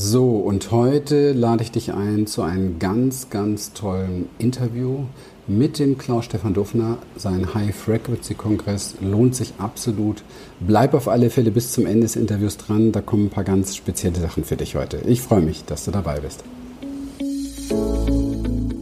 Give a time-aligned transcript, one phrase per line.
[0.00, 5.06] So, und heute lade ich dich ein zu einem ganz, ganz tollen Interview
[5.48, 6.98] mit dem Klaus-Stefan Duffner.
[7.16, 10.22] Sein High-Frequency-Kongress lohnt sich absolut.
[10.60, 12.92] Bleib auf alle Fälle bis zum Ende des Interviews dran.
[12.92, 14.98] Da kommen ein paar ganz spezielle Sachen für dich heute.
[14.98, 16.44] Ich freue mich, dass du dabei bist.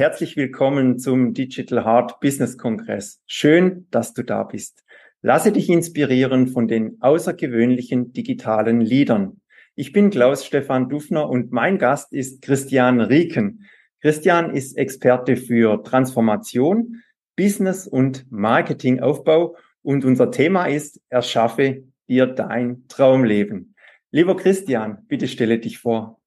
[0.00, 3.20] Herzlich willkommen zum Digital Heart Business Kongress.
[3.26, 4.82] Schön, dass du da bist.
[5.20, 9.42] Lasse dich inspirieren von den außergewöhnlichen digitalen Liedern.
[9.74, 13.66] Ich bin Klaus Stefan Dufner und mein Gast ist Christian Rieken.
[14.00, 17.02] Christian ist Experte für Transformation,
[17.36, 23.74] Business und Marketingaufbau und unser Thema ist Erschaffe dir dein Traumleben.
[24.10, 26.19] Lieber Christian, bitte stelle dich vor.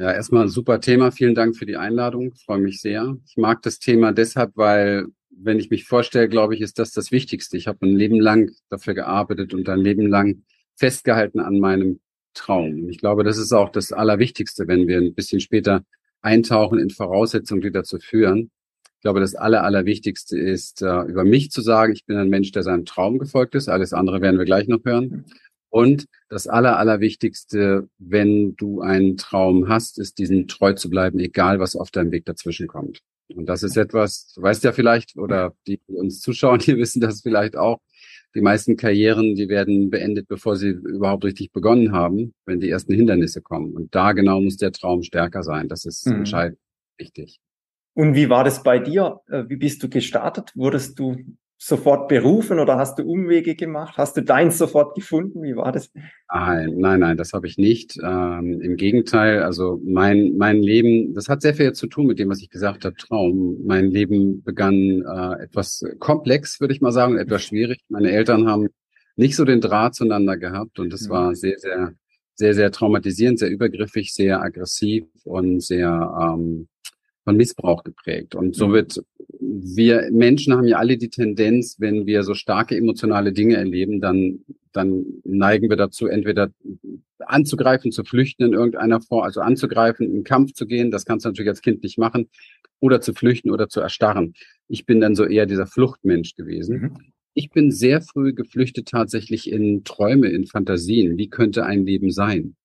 [0.00, 1.12] Ja, erstmal super Thema.
[1.12, 2.32] Vielen Dank für die Einladung.
[2.34, 3.18] Ich freue mich sehr.
[3.26, 7.12] Ich mag das Thema deshalb, weil, wenn ich mich vorstelle, glaube ich, ist das das
[7.12, 7.58] Wichtigste.
[7.58, 10.42] Ich habe ein Leben lang dafür gearbeitet und ein Leben lang
[10.74, 12.00] festgehalten an meinem
[12.32, 12.88] Traum.
[12.88, 15.84] Ich glaube, das ist auch das Allerwichtigste, wenn wir ein bisschen später
[16.22, 18.50] eintauchen in Voraussetzungen, die dazu führen.
[18.96, 22.52] Ich glaube, das Aller, Allerwichtigste ist, äh, über mich zu sagen, ich bin ein Mensch,
[22.52, 23.68] der seinem Traum gefolgt ist.
[23.68, 25.26] Alles andere werden wir gleich noch hören.
[25.70, 31.60] Und das Aller, Allerwichtigste, wenn du einen Traum hast, ist, diesen treu zu bleiben, egal
[31.60, 33.00] was auf deinem Weg dazwischen kommt.
[33.34, 37.00] Und das ist etwas, du weißt ja vielleicht, oder die, die uns zuschauen, die wissen
[37.00, 37.78] das vielleicht auch,
[38.34, 42.94] die meisten Karrieren, die werden beendet, bevor sie überhaupt richtig begonnen haben, wenn die ersten
[42.94, 43.74] Hindernisse kommen.
[43.74, 45.68] Und da genau muss der Traum stärker sein.
[45.68, 46.18] Das ist mhm.
[46.18, 46.58] entscheidend
[46.96, 47.40] wichtig.
[47.94, 49.20] Und wie war das bei dir?
[49.28, 50.52] Äh, wie bist du gestartet?
[50.54, 51.16] Wurdest du
[51.62, 53.98] sofort berufen oder hast du Umwege gemacht?
[53.98, 55.42] Hast du deins sofort gefunden?
[55.42, 55.90] Wie war das?
[56.32, 57.98] Nein, nein, nein, das habe ich nicht.
[58.02, 62.30] Ähm, Im Gegenteil, also mein, mein Leben, das hat sehr viel zu tun mit dem,
[62.30, 63.58] was ich gesagt habe, Traum.
[63.66, 67.80] Mein Leben begann äh, etwas komplex, würde ich mal sagen, etwas schwierig.
[67.90, 68.68] Meine Eltern haben
[69.16, 71.12] nicht so den Draht zueinander gehabt und es mhm.
[71.12, 71.92] war sehr, sehr,
[72.36, 75.90] sehr, sehr traumatisierend, sehr übergriffig, sehr aggressiv und sehr
[76.22, 76.68] ähm,
[77.24, 78.34] von Missbrauch geprägt.
[78.34, 79.00] Und so wird
[79.40, 84.40] wir Menschen haben ja alle die Tendenz, wenn wir so starke emotionale Dinge erleben, dann,
[84.72, 86.50] dann neigen wir dazu, entweder
[87.18, 90.90] anzugreifen, zu flüchten in irgendeiner Form, also anzugreifen, in Kampf zu gehen.
[90.90, 92.28] Das kannst du natürlich als Kind nicht machen.
[92.80, 94.34] Oder zu flüchten oder zu erstarren.
[94.68, 96.80] Ich bin dann so eher dieser Fluchtmensch gewesen.
[96.80, 96.96] Mhm.
[97.34, 101.18] Ich bin sehr früh geflüchtet tatsächlich in Träume, in Fantasien.
[101.18, 102.56] Wie könnte ein Leben sein?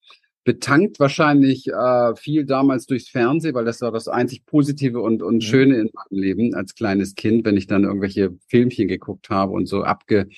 [0.46, 5.38] Betankt wahrscheinlich äh, viel damals durchs Fernsehen, weil das war das einzig Positive und, und
[5.38, 5.42] mhm.
[5.42, 9.66] Schöne in meinem Leben als kleines Kind, wenn ich dann irgendwelche Filmchen geguckt habe und
[9.66, 10.30] so abge,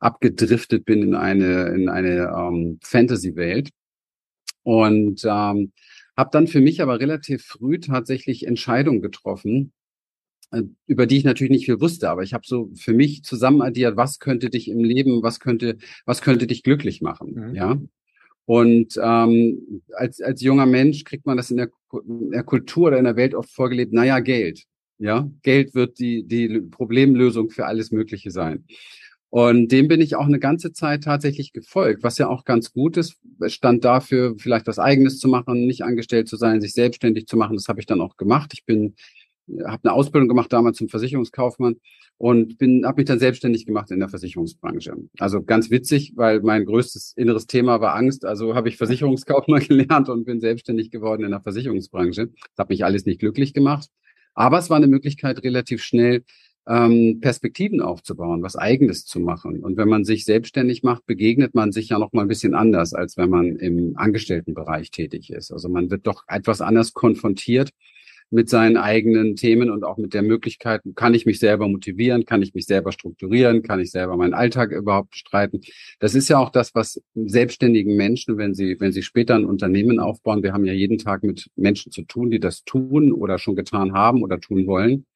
[0.00, 3.70] abgedriftet bin in eine, in eine ähm, Fantasy-Welt.
[4.64, 5.72] Und ähm,
[6.16, 9.72] habe dann für mich aber relativ früh tatsächlich Entscheidungen getroffen,
[10.50, 13.96] äh, über die ich natürlich nicht viel wusste, aber ich habe so für mich zusammenaddiert,
[13.96, 17.54] was könnte dich im Leben, was könnte, was könnte dich glücklich machen, mhm.
[17.54, 17.78] ja.
[18.46, 21.68] Und ähm, als, als junger Mensch kriegt man das in der,
[22.08, 24.64] in der Kultur oder in der Welt oft vorgelebt, naja, Geld.
[24.98, 28.64] Ja, Geld wird die, die Problemlösung für alles Mögliche sein.
[29.28, 32.96] Und dem bin ich auch eine ganze Zeit tatsächlich gefolgt, was ja auch ganz gut
[32.96, 33.16] ist.
[33.48, 37.56] Stand dafür, vielleicht was Eigenes zu machen, nicht angestellt zu sein, sich selbstständig zu machen.
[37.56, 38.52] Das habe ich dann auch gemacht.
[38.54, 38.94] Ich bin,
[39.66, 41.76] habe eine Ausbildung gemacht damals zum Versicherungskaufmann
[42.18, 44.94] und bin habe mich dann selbstständig gemacht in der Versicherungsbranche.
[45.18, 48.24] Also ganz witzig, weil mein größtes inneres Thema war Angst.
[48.24, 52.28] Also habe ich Versicherungskaufmann gelernt und bin selbstständig geworden in der Versicherungsbranche.
[52.28, 53.88] Das hat mich alles nicht glücklich gemacht,
[54.34, 56.24] aber es war eine Möglichkeit, relativ schnell
[56.68, 59.60] ähm, Perspektiven aufzubauen, was Eigenes zu machen.
[59.60, 62.92] Und wenn man sich selbstständig macht, begegnet man sich ja noch mal ein bisschen anders,
[62.92, 65.52] als wenn man im Angestelltenbereich tätig ist.
[65.52, 67.70] Also man wird doch etwas anders konfrontiert
[68.30, 72.42] mit seinen eigenen Themen und auch mit der Möglichkeit, kann ich mich selber motivieren, kann
[72.42, 75.60] ich mich selber strukturieren, kann ich selber meinen Alltag überhaupt bestreiten.
[76.00, 80.00] Das ist ja auch das, was selbstständigen Menschen, wenn sie, wenn sie später ein Unternehmen
[80.00, 83.54] aufbauen, wir haben ja jeden Tag mit Menschen zu tun, die das tun oder schon
[83.54, 85.06] getan haben oder tun wollen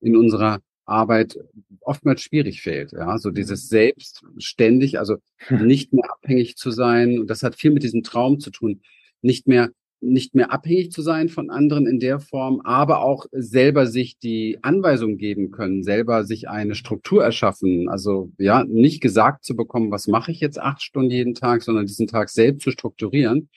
[0.00, 1.38] in unserer Arbeit
[1.80, 2.92] oftmals schwierig fällt.
[2.92, 5.16] Ja, so dieses selbstständig, also
[5.50, 7.18] nicht mehr abhängig zu sein.
[7.18, 8.82] Und das hat viel mit diesem Traum zu tun.
[9.22, 9.70] Nicht mehr
[10.04, 14.58] nicht mehr abhängig zu sein von anderen in der Form, aber auch selber sich die
[14.62, 17.88] Anweisung geben können, selber sich eine Struktur erschaffen.
[17.88, 21.86] Also ja, nicht gesagt zu bekommen, was mache ich jetzt acht Stunden jeden Tag, sondern
[21.86, 23.48] diesen Tag selbst zu strukturieren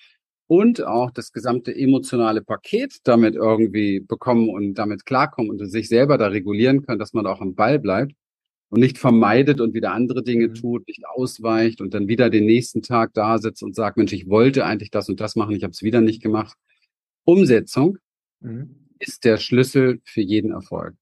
[0.47, 6.17] und auch das gesamte emotionale Paket damit irgendwie bekommen und damit klarkommen und sich selber
[6.17, 8.13] da regulieren können, dass man auch am Ball bleibt
[8.69, 10.53] und nicht vermeidet und wieder andere Dinge mhm.
[10.55, 14.27] tut, nicht ausweicht und dann wieder den nächsten Tag da sitzt und sagt, Mensch, ich
[14.29, 16.57] wollte eigentlich das und das machen, ich habe es wieder nicht gemacht.
[17.23, 17.97] Umsetzung
[18.39, 18.87] mhm.
[18.99, 20.95] ist der Schlüssel für jeden Erfolg.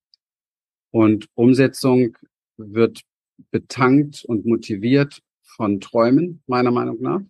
[0.92, 2.18] Und Umsetzung
[2.58, 3.02] wird
[3.52, 7.22] betankt und motiviert von Träumen, meiner Meinung nach.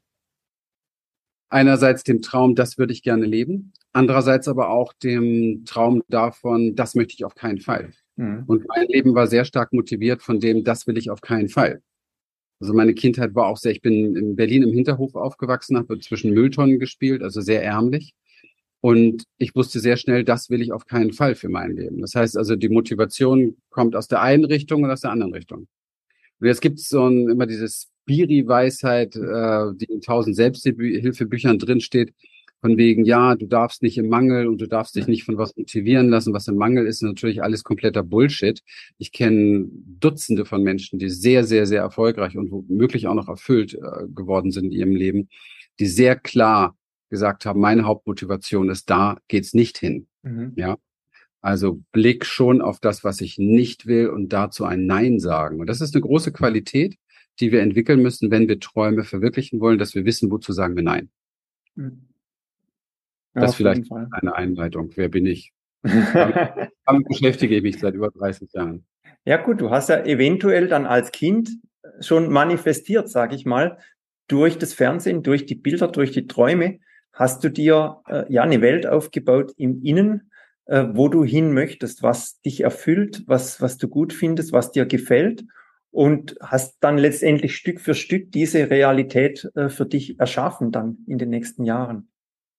[1.50, 3.74] Einerseits dem Traum, das würde ich gerne leben.
[3.94, 7.92] Andererseits aber auch dem Traum davon, das möchte ich auf keinen Fall.
[8.16, 8.44] Mhm.
[8.48, 11.82] Und mein Leben war sehr stark motiviert von dem, das will ich auf keinen Fall.
[12.60, 16.34] Also meine Kindheit war auch sehr, ich bin in Berlin im Hinterhof aufgewachsen, habe zwischen
[16.34, 18.14] Mülltonnen gespielt, also sehr ärmlich.
[18.80, 22.02] Und ich wusste sehr schnell, das will ich auf keinen Fall für mein Leben.
[22.02, 25.68] Das heißt also, die Motivation kommt aus der einen Richtung und aus der anderen Richtung.
[26.40, 32.14] Und jetzt gibt es so ein, immer dieses Spiri-Weisheit, äh, die in tausend Selbsthilfebüchern drinsteht,
[32.66, 35.56] von wegen, ja, du darfst nicht im Mangel und du darfst dich nicht von was
[35.56, 38.60] motivieren lassen, was im Mangel ist, ist natürlich alles kompletter Bullshit.
[38.98, 43.76] Ich kenne Dutzende von Menschen, die sehr, sehr, sehr erfolgreich und womöglich auch noch erfüllt
[43.76, 45.30] äh, geworden sind in ihrem Leben,
[45.80, 46.76] die sehr klar
[47.12, 50.08] gesagt haben, meine Hauptmotivation ist, da geht's nicht hin.
[50.24, 50.54] Mhm.
[50.56, 50.78] Ja.
[51.42, 55.60] Also Blick schon auf das, was ich nicht will und dazu ein Nein sagen.
[55.60, 56.98] Und das ist eine große Qualität,
[57.40, 60.82] die wir entwickeln müssen, wenn wir Träume verwirklichen wollen, dass wir wissen, wozu sagen wir
[60.82, 61.10] Nein.
[61.76, 62.08] Mhm.
[63.36, 64.92] Das ist vielleicht eine Einleitung.
[64.96, 65.54] Wer bin ich?
[65.84, 68.86] Damit beschäftige ich mich seit über 30 Jahren.
[69.26, 71.50] Ja gut, du hast ja eventuell dann als Kind
[72.00, 73.78] schon manifestiert, sage ich mal,
[74.28, 76.80] durch das Fernsehen, durch die Bilder, durch die Träume,
[77.14, 80.32] hast du dir äh, ja eine Welt aufgebaut im Innen,
[80.66, 84.86] äh, wo du hin möchtest, was dich erfüllt, was, was du gut findest, was dir
[84.86, 85.46] gefällt
[85.92, 91.18] und hast dann letztendlich Stück für Stück diese Realität äh, für dich erschaffen dann in
[91.18, 92.10] den nächsten Jahren.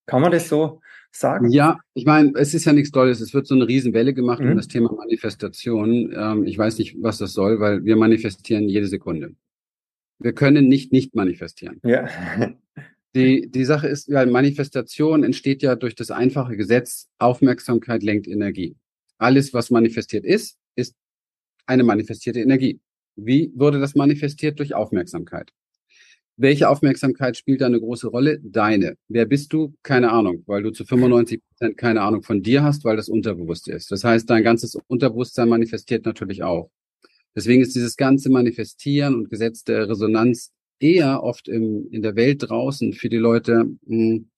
[0.06, 0.80] Kann man das so
[1.10, 1.50] sagen?
[1.50, 3.20] Ja, ich meine, es ist ja nichts Tolles.
[3.20, 4.50] Es wird so eine Riesenwelle gemacht mhm.
[4.50, 6.12] um das Thema Manifestation.
[6.16, 9.34] Ähm, ich weiß nicht, was das soll, weil wir manifestieren jede Sekunde.
[10.18, 11.80] Wir können nicht nicht manifestieren.
[11.84, 12.08] Ja.
[13.14, 18.76] Die, die Sache ist, ja, Manifestation entsteht ja durch das einfache Gesetz, Aufmerksamkeit lenkt Energie.
[19.16, 20.94] Alles, was manifestiert ist, ist
[21.64, 22.78] eine manifestierte Energie.
[23.14, 24.58] Wie wurde das manifestiert?
[24.58, 25.50] Durch Aufmerksamkeit.
[26.38, 28.38] Welche Aufmerksamkeit spielt da eine große Rolle?
[28.42, 28.96] Deine.
[29.08, 29.74] Wer bist du?
[29.82, 33.68] Keine Ahnung, weil du zu 95 Prozent keine Ahnung von dir hast, weil das unterbewusst
[33.68, 33.90] ist.
[33.90, 36.70] Das heißt, dein ganzes Unterbewusstsein manifestiert natürlich auch.
[37.34, 42.48] Deswegen ist dieses ganze Manifestieren und Gesetz der Resonanz eher oft im, in der Welt
[42.48, 44.30] draußen für die Leute mh, hm,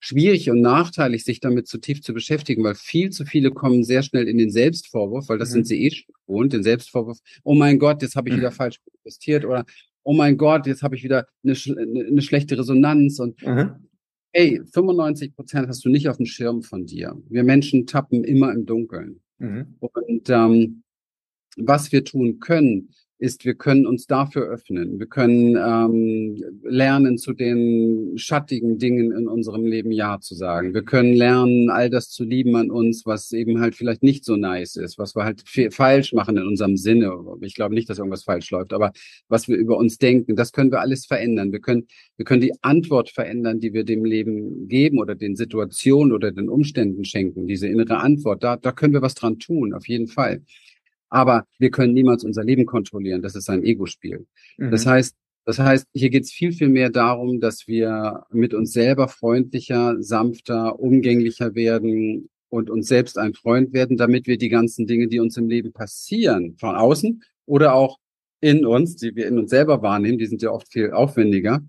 [0.00, 4.02] schwierig und nachteilig, sich damit zu tief zu beschäftigen, weil viel zu viele kommen sehr
[4.02, 5.54] schnell in den Selbstvorwurf, weil das mhm.
[5.54, 8.80] sind sie eh schon gewohnt, den Selbstvorwurf, oh mein Gott, jetzt habe ich wieder falsch
[9.02, 9.64] investiert oder
[10.08, 13.88] oh mein Gott, jetzt habe ich wieder eine, eine, schlechte Resonanz und mhm.
[14.32, 17.14] hey, 95 Prozent hast du nicht auf dem Schirm von dir.
[17.28, 19.20] Wir Menschen tappen immer im Dunkeln.
[19.36, 19.76] Mhm.
[19.80, 20.82] Und ähm,
[21.58, 22.88] was wir tun können,
[23.18, 24.98] ist, wir können uns dafür öffnen.
[25.00, 30.72] Wir können ähm, lernen, zu den schattigen Dingen in unserem Leben Ja zu sagen.
[30.72, 34.36] Wir können lernen, all das zu lieben an uns, was eben halt vielleicht nicht so
[34.36, 37.12] nice ist, was wir halt falsch machen in unserem Sinne.
[37.42, 38.92] Ich glaube nicht, dass irgendwas falsch läuft, aber
[39.28, 41.50] was wir über uns denken, das können wir alles verändern.
[41.50, 46.12] Wir können, wir können die Antwort verändern, die wir dem Leben geben oder den Situationen
[46.12, 47.48] oder den Umständen schenken.
[47.48, 50.42] Diese innere Antwort, da, da können wir was dran tun, auf jeden Fall.
[51.10, 53.22] Aber wir können niemals unser Leben kontrollieren.
[53.22, 54.26] Das ist ein Ego-Spiel.
[54.56, 54.70] Mhm.
[54.70, 58.72] Das heißt, das heißt, hier geht es viel, viel mehr darum, dass wir mit uns
[58.72, 64.86] selber freundlicher, sanfter, umgänglicher werden und uns selbst ein Freund werden, damit wir die ganzen
[64.86, 67.98] Dinge, die uns im Leben passieren, von außen oder auch
[68.40, 71.60] in uns, die wir in uns selber wahrnehmen, die sind ja oft viel aufwendiger,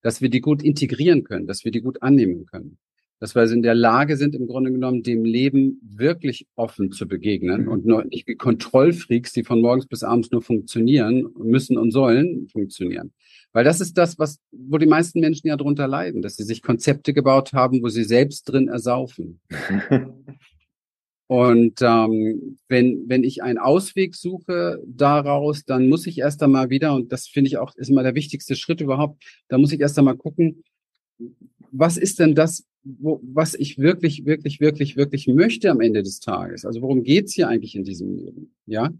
[0.00, 2.78] dass wir die gut integrieren können, dass wir die gut annehmen können
[3.24, 7.62] dass wir in der Lage sind, im Grunde genommen dem Leben wirklich offen zu begegnen
[7.62, 7.68] mhm.
[7.68, 13.14] und nicht wie Kontrollfreaks, die von morgens bis abends nur funktionieren, müssen und sollen funktionieren.
[13.54, 16.60] Weil das ist das, was, wo die meisten Menschen ja drunter leiden, dass sie sich
[16.60, 19.40] Konzepte gebaut haben, wo sie selbst drin ersaufen.
[21.26, 26.94] Und ähm, wenn, wenn ich einen Ausweg suche daraus, dann muss ich erst einmal wieder,
[26.94, 29.98] und das finde ich auch, ist immer der wichtigste Schritt überhaupt, da muss ich erst
[29.98, 30.62] einmal gucken,
[31.72, 36.20] was ist denn das, wo, was ich wirklich, wirklich, wirklich, wirklich möchte am Ende des
[36.20, 36.64] Tages.
[36.64, 38.54] Also worum geht's hier eigentlich in diesem Leben?
[38.66, 38.92] Ja,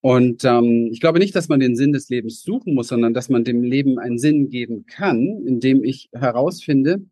[0.00, 3.28] Und ähm, ich glaube nicht, dass man den Sinn des Lebens suchen muss, sondern dass
[3.28, 7.04] man dem Leben einen Sinn geben kann, indem ich herausfinde,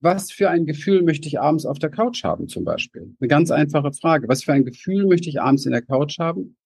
[0.00, 3.14] was für ein Gefühl möchte ich abends auf der Couch haben zum Beispiel?
[3.20, 4.28] Eine ganz einfache Frage.
[4.28, 6.56] Was für ein Gefühl möchte ich abends in der Couch haben?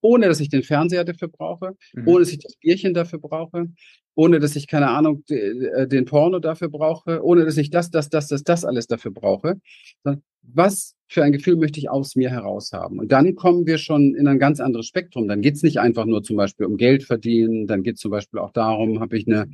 [0.00, 2.08] Ohne dass ich den Fernseher dafür brauche, mhm.
[2.08, 3.68] ohne dass ich das Bierchen dafür brauche,
[4.14, 8.08] ohne dass ich, keine Ahnung, äh, den Porno dafür brauche, ohne dass ich das, das,
[8.08, 9.60] das, das, das alles dafür brauche.
[10.42, 12.98] Was für ein Gefühl möchte ich aus mir heraus haben?
[12.98, 15.28] Und dann kommen wir schon in ein ganz anderes Spektrum.
[15.28, 18.10] Dann geht es nicht einfach nur zum Beispiel um Geld verdienen, dann geht es zum
[18.10, 19.48] Beispiel auch darum, habe ich eine,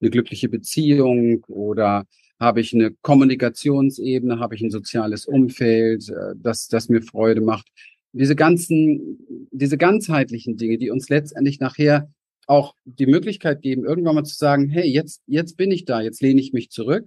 [0.00, 2.04] eine glückliche Beziehung oder
[2.38, 7.68] habe ich eine Kommunikationsebene, habe ich ein soziales Umfeld, äh, das, das mir Freude macht.
[8.16, 12.08] Diese ganzen, diese ganzheitlichen Dinge, die uns letztendlich nachher
[12.46, 16.22] auch die Möglichkeit geben, irgendwann mal zu sagen, hey, jetzt, jetzt bin ich da, jetzt
[16.22, 17.06] lehne ich mich zurück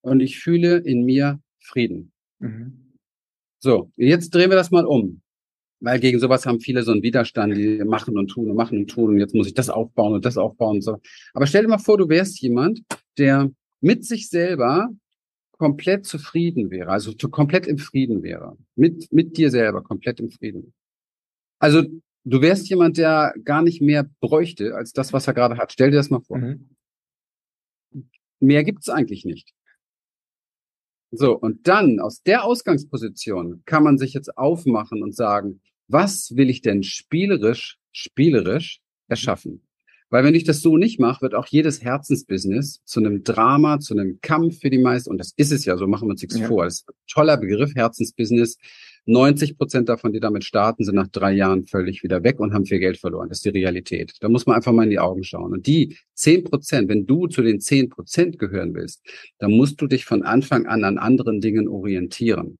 [0.00, 2.12] und ich fühle in mir Frieden.
[2.38, 2.94] Mhm.
[3.60, 5.20] So, jetzt drehen wir das mal um.
[5.80, 8.88] Weil gegen sowas haben viele so einen Widerstand, die machen und tun und machen und
[8.88, 10.96] tun und jetzt muss ich das aufbauen und das aufbauen und so.
[11.34, 12.82] Aber stell dir mal vor, du wärst jemand,
[13.16, 13.50] der
[13.80, 14.88] mit sich selber
[15.58, 20.72] komplett zufrieden wäre, also komplett im Frieden wäre, mit, mit dir selber komplett im Frieden.
[21.58, 21.82] Also
[22.24, 25.72] du wärst jemand, der gar nicht mehr bräuchte als das, was er gerade hat.
[25.72, 26.38] Stell dir das mal vor.
[26.38, 26.70] Mhm.
[28.40, 29.52] Mehr gibt's eigentlich nicht.
[31.10, 36.50] So, und dann aus der Ausgangsposition kann man sich jetzt aufmachen und sagen, was will
[36.50, 39.66] ich denn spielerisch, spielerisch erschaffen?
[40.10, 43.94] Weil wenn ich das so nicht mache, wird auch jedes Herzensbusiness zu einem Drama, zu
[43.94, 45.10] einem Kampf für die meisten.
[45.10, 46.46] Und das ist es ja, so machen wir uns nichts ja.
[46.46, 46.64] vor.
[46.64, 48.56] Das ist ein toller Begriff, Herzensbusiness.
[49.08, 52.66] 90 Prozent davon, die damit starten, sind nach drei Jahren völlig wieder weg und haben
[52.66, 53.28] viel Geld verloren.
[53.30, 54.12] Das ist die Realität.
[54.20, 55.52] Da muss man einfach mal in die Augen schauen.
[55.52, 59.02] Und die 10 Prozent, wenn du zu den 10 Prozent gehören willst,
[59.38, 62.58] dann musst du dich von Anfang an an anderen Dingen orientieren.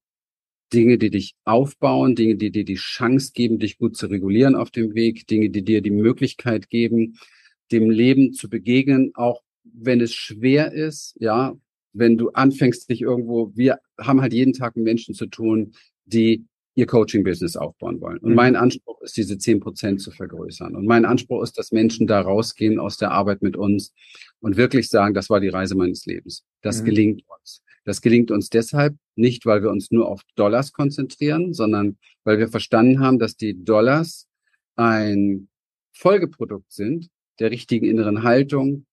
[0.73, 4.71] Dinge, die dich aufbauen, Dinge, die dir die Chance geben, dich gut zu regulieren auf
[4.71, 7.19] dem Weg, Dinge, die dir die Möglichkeit geben,
[7.73, 11.57] dem Leben zu begegnen, auch wenn es schwer ist, ja,
[11.93, 15.73] wenn du anfängst, dich irgendwo, wir haben halt jeden Tag mit Menschen zu tun,
[16.05, 16.45] die
[16.75, 18.19] ihr Coaching-Business aufbauen wollen.
[18.19, 18.37] Und mhm.
[18.37, 20.77] mein Anspruch ist, diese zehn Prozent zu vergrößern.
[20.77, 23.93] Und mein Anspruch ist, dass Menschen da rausgehen aus der Arbeit mit uns
[24.39, 26.45] und wirklich sagen, das war die Reise meines Lebens.
[26.63, 26.87] Das mhm.
[26.87, 27.63] gelingt uns.
[27.85, 32.49] Das gelingt uns deshalb nicht, weil wir uns nur auf Dollars konzentrieren, sondern weil wir
[32.49, 34.29] verstanden haben, dass die Dollars
[34.77, 35.49] ein
[35.93, 38.87] Folgeprodukt sind der richtigen inneren Haltung,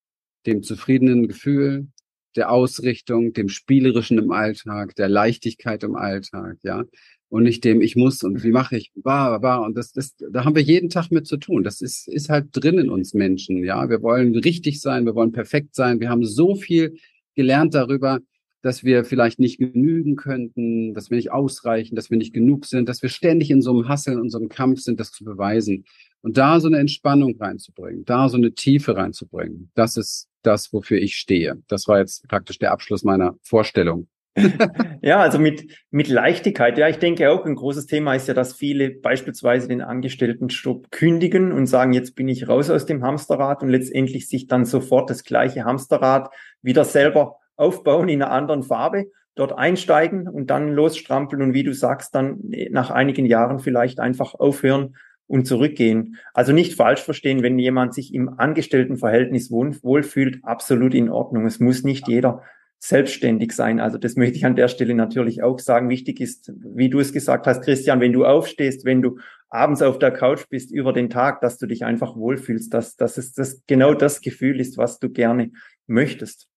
[0.46, 1.88] dem zufriedenen Gefühl,
[2.36, 6.84] der Ausrichtung, dem Spielerischen im Alltag, der Leichtigkeit im Alltag, ja.
[7.28, 10.44] Und nicht dem, ich muss und wie mache ich, bah, bah, und das, das, da
[10.44, 11.64] haben wir jeden Tag mit zu tun.
[11.64, 13.88] Das ist, ist halt drin in uns Menschen, ja.
[13.88, 15.98] Wir wollen richtig sein, wir wollen perfekt sein.
[15.98, 16.96] Wir haben so viel
[17.34, 18.20] gelernt darüber,
[18.62, 22.88] dass wir vielleicht nicht genügen könnten, dass wir nicht ausreichen, dass wir nicht genug sind,
[22.88, 25.84] dass wir ständig in so einem Hasseln und so einem Kampf sind, das zu beweisen.
[26.26, 30.98] Und da so eine Entspannung reinzubringen, da so eine Tiefe reinzubringen, das ist das, wofür
[30.98, 31.62] ich stehe.
[31.68, 34.08] Das war jetzt praktisch der Abschluss meiner Vorstellung.
[35.02, 36.78] ja, also mit, mit Leichtigkeit.
[36.78, 41.52] Ja, ich denke auch, ein großes Thema ist ja, dass viele beispielsweise den Angestelltenstopp kündigen
[41.52, 45.22] und sagen, jetzt bin ich raus aus dem Hamsterrad und letztendlich sich dann sofort das
[45.22, 46.30] gleiche Hamsterrad
[46.60, 51.72] wieder selber aufbauen in einer anderen Farbe, dort einsteigen und dann losstrampeln und wie du
[51.72, 52.40] sagst, dann
[52.70, 56.16] nach einigen Jahren vielleicht einfach aufhören und zurückgehen.
[56.34, 61.46] Also nicht falsch verstehen, wenn jemand sich im Angestelltenverhältnis wohlfühlt, absolut in Ordnung.
[61.46, 62.42] Es muss nicht jeder
[62.78, 63.80] selbstständig sein.
[63.80, 65.88] Also das möchte ich an der Stelle natürlich auch sagen.
[65.88, 69.18] Wichtig ist, wie du es gesagt hast, Christian, wenn du aufstehst, wenn du
[69.48, 73.16] abends auf der Couch bist über den Tag, dass du dich einfach wohlfühlst, dass, dass
[73.18, 75.50] es das genau das Gefühl ist, was du gerne
[75.86, 76.48] möchtest.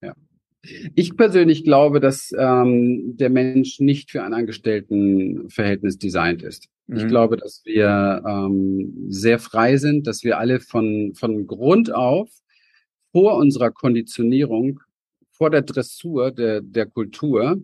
[0.00, 0.14] Ja.
[0.94, 6.68] Ich persönlich glaube, dass ähm, der Mensch nicht für ein Angestelltenverhältnis designt ist.
[6.86, 6.96] Mhm.
[6.96, 12.28] Ich glaube, dass wir ähm, sehr frei sind, dass wir alle von, von Grund auf
[13.12, 14.80] vor unserer Konditionierung,
[15.30, 17.60] vor der Dressur der, der Kultur,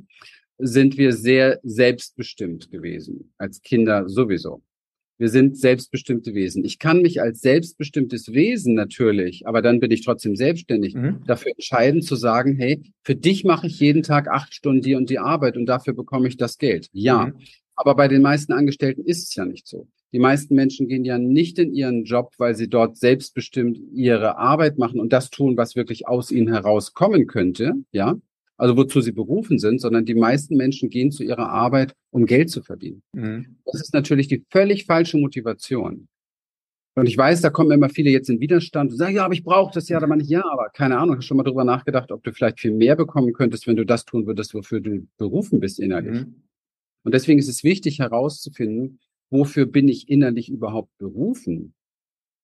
[0.59, 4.63] sind wir sehr selbstbestimmt gewesen, als Kinder sowieso.
[5.23, 6.65] Wir sind selbstbestimmte Wesen.
[6.65, 11.23] Ich kann mich als selbstbestimmtes Wesen natürlich, aber dann bin ich trotzdem selbstständig, mhm.
[11.29, 15.11] dafür entscheiden zu sagen, hey, für dich mache ich jeden Tag acht Stunden die und
[15.11, 16.89] die Arbeit und dafür bekomme ich das Geld.
[16.93, 17.27] Ja.
[17.27, 17.35] Mhm.
[17.77, 19.87] Aber bei den meisten Angestellten ist es ja nicht so.
[20.13, 24.77] Die meisten Menschen gehen ja nicht in ihren Job, weil sie dort selbstbestimmt ihre Arbeit
[24.77, 28.17] machen und das tun, was wirklich aus ihnen herauskommen könnte, ja,
[28.63, 32.49] also wozu sie berufen sind, sondern die meisten Menschen gehen zu ihrer Arbeit, um Geld
[32.49, 33.03] zu verdienen.
[33.13, 33.57] Mhm.
[33.65, 36.07] Das ist natürlich die völlig falsche Motivation.
[36.95, 39.43] Und ich weiß, da kommen immer viele jetzt in Widerstand und sagen, ja, aber ich
[39.43, 42.13] brauche das ja, da meine ich, ja, aber keine Ahnung, hast schon mal drüber nachgedacht,
[42.13, 45.59] ob du vielleicht viel mehr bekommen könntest, wenn du das tun würdest, wofür du berufen
[45.59, 46.21] bist innerlich.
[46.21, 46.43] Mhm.
[47.03, 49.01] Und deswegen ist es wichtig herauszufinden,
[49.31, 51.75] wofür bin ich innerlich überhaupt berufen?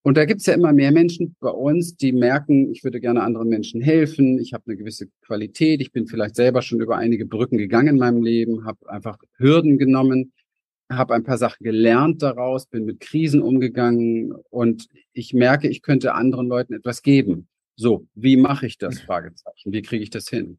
[0.08, 3.50] Und da gibt's ja immer mehr Menschen bei uns, die merken, ich würde gerne anderen
[3.50, 7.58] Menschen helfen, ich habe eine gewisse Qualität, ich bin vielleicht selber schon über einige Brücken
[7.58, 10.32] gegangen in meinem Leben, habe einfach Hürden genommen,
[10.90, 16.14] habe ein paar Sachen gelernt daraus, bin mit Krisen umgegangen und ich merke, ich könnte
[16.14, 17.46] anderen Leuten etwas geben.
[17.76, 19.00] So, wie mache ich das?
[19.00, 19.74] Fragezeichen.
[19.74, 20.58] Wie kriege ich das hin?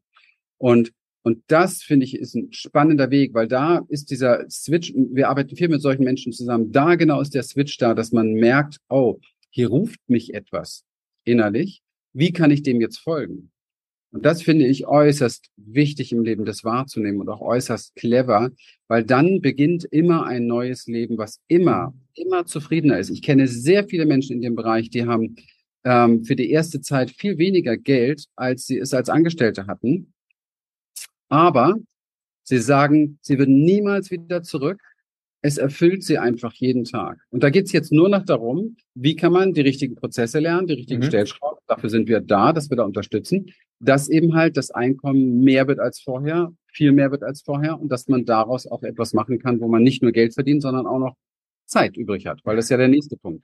[0.58, 0.92] Und
[1.22, 4.94] und das finde ich ist ein spannender Weg, weil da ist dieser Switch.
[4.94, 6.72] Wir arbeiten viel mit solchen Menschen zusammen.
[6.72, 9.18] Da genau ist der Switch da, dass man merkt, oh,
[9.50, 10.84] hier ruft mich etwas
[11.24, 11.82] innerlich.
[12.12, 13.50] Wie kann ich dem jetzt folgen?
[14.12, 18.50] Und das finde ich äußerst wichtig im Leben, das wahrzunehmen und auch äußerst clever,
[18.88, 23.10] weil dann beginnt immer ein neues Leben, was immer, immer zufriedener ist.
[23.10, 25.36] Ich kenne sehr viele Menschen in dem Bereich, die haben
[25.84, 30.12] ähm, für die erste Zeit viel weniger Geld, als sie es als Angestellte hatten.
[31.28, 31.76] Aber
[32.42, 34.82] sie sagen, sie würden niemals wieder zurück
[35.42, 37.18] es erfüllt sie einfach jeden Tag.
[37.30, 40.74] Und da geht's jetzt nur noch darum, wie kann man die richtigen Prozesse lernen, die
[40.74, 41.06] richtigen mhm.
[41.06, 41.58] Stellschrauben.
[41.66, 45.78] Dafür sind wir da, dass wir da unterstützen, dass eben halt das Einkommen mehr wird
[45.78, 49.60] als vorher, viel mehr wird als vorher und dass man daraus auch etwas machen kann,
[49.60, 51.16] wo man nicht nur Geld verdient, sondern auch noch
[51.66, 53.42] Zeit übrig hat, weil das ist ja der nächste Punkt.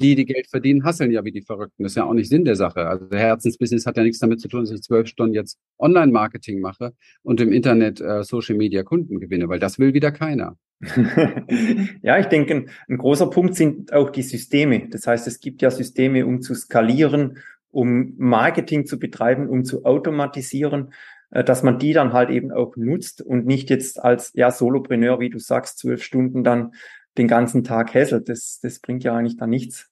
[0.00, 1.82] Die, die Geld verdienen, hasseln ja wie die Verrückten.
[1.82, 2.86] Das ist ja auch nicht Sinn der Sache.
[2.86, 6.60] Also der Herzensbusiness hat ja nichts damit zu tun, dass ich zwölf Stunden jetzt Online-Marketing
[6.60, 10.56] mache und im Internet äh, Social Media Kunden gewinne, weil das will wieder keiner.
[12.02, 14.88] ja, ich denke, ein großer Punkt sind auch die Systeme.
[14.90, 17.38] Das heißt, es gibt ja Systeme, um zu skalieren,
[17.70, 20.92] um Marketing zu betreiben, um zu automatisieren,
[21.30, 25.20] äh, dass man die dann halt eben auch nutzt und nicht jetzt als ja Solopreneur,
[25.20, 26.72] wie du sagst, zwölf Stunden dann
[27.18, 28.28] den ganzen Tag hässelt.
[28.28, 29.90] Das, das bringt ja eigentlich dann nichts.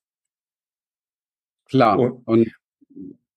[1.67, 1.99] Klar.
[1.99, 2.53] Und, und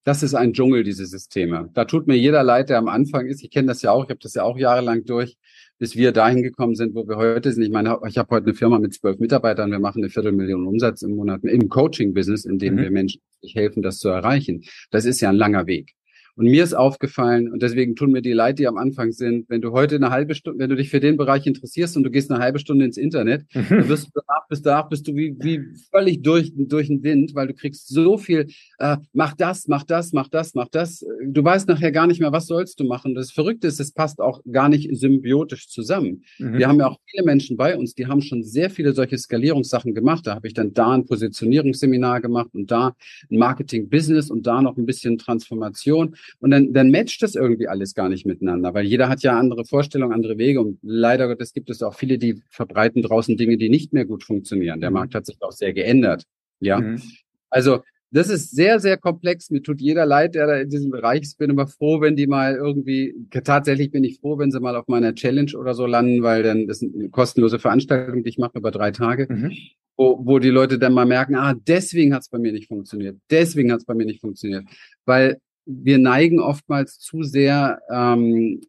[0.08, 1.70] das ist ein Dschungel, diese Systeme.
[1.74, 3.44] Da tut mir jeder leid, der am Anfang ist.
[3.44, 5.38] Ich kenne das ja auch, ich habe das ja auch jahrelang durch,
[5.80, 7.64] bis wir dahin gekommen sind, wo wir heute sind.
[7.64, 11.02] Ich meine, ich habe heute eine Firma mit zwölf Mitarbeitern, wir machen eine Viertelmillion Umsatz
[11.02, 12.80] im Monat im Coaching-Business, in dem mhm.
[12.80, 13.22] wir Menschen
[13.54, 14.64] helfen, das zu erreichen.
[14.92, 15.97] Das ist ja ein langer Weg.
[16.38, 19.60] Und mir ist aufgefallen, und deswegen tun mir die Leid, die am Anfang sind, wenn
[19.60, 22.32] du heute eine halbe Stunde, wenn du dich für den Bereich interessierst und du gehst
[22.32, 23.66] eine halbe Stunde ins Internet, mhm.
[23.70, 27.34] dann wirst du danach, bis danach bist du wie, wie völlig durch, durch den Wind,
[27.34, 28.46] weil du kriegst so viel,
[28.78, 31.04] äh, mach das, mach das, mach das, mach das.
[31.26, 33.16] Du weißt nachher gar nicht mehr, was sollst du machen.
[33.16, 36.24] Das Verrückte ist, es passt auch gar nicht symbiotisch zusammen.
[36.38, 36.58] Mhm.
[36.60, 39.96] Wir haben ja auch viele Menschen bei uns, die haben schon sehr viele solche Skalierungssachen
[39.96, 40.28] gemacht.
[40.28, 42.96] Da habe ich dann da ein Positionierungsseminar gemacht und da
[43.32, 46.16] ein Marketing-Business und da noch ein bisschen Transformation.
[46.40, 49.66] Und dann, dann matcht das irgendwie alles gar nicht miteinander, weil jeder hat ja andere
[49.66, 50.62] Vorstellungen, andere Wege.
[50.62, 54.24] Und leider Gottes gibt es auch viele, die verbreiten draußen Dinge, die nicht mehr gut
[54.24, 54.82] funktionieren.
[54.82, 54.96] Der mhm.
[54.96, 56.24] Markt hat sich auch sehr geändert.
[56.60, 56.80] Ja.
[56.80, 57.02] Mhm.
[57.50, 57.80] Also,
[58.12, 59.50] das ist sehr, sehr komplex.
[59.50, 61.38] Mir tut jeder leid, der da in diesem Bereich ist.
[61.38, 63.14] Bin immer froh, wenn die mal irgendwie,
[63.44, 66.68] tatsächlich bin ich froh, wenn sie mal auf meiner Challenge oder so landen, weil dann
[66.68, 69.28] das ist eine kostenlose Veranstaltung, die ich mache über drei Tage.
[69.30, 69.52] Mhm.
[69.98, 73.18] Wo, wo die Leute dann mal merken, ah, deswegen hat es bei mir nicht funktioniert.
[73.32, 74.66] Deswegen hat es bei mir nicht funktioniert.
[75.06, 78.62] Weil wir neigen oftmals zu sehr ähm,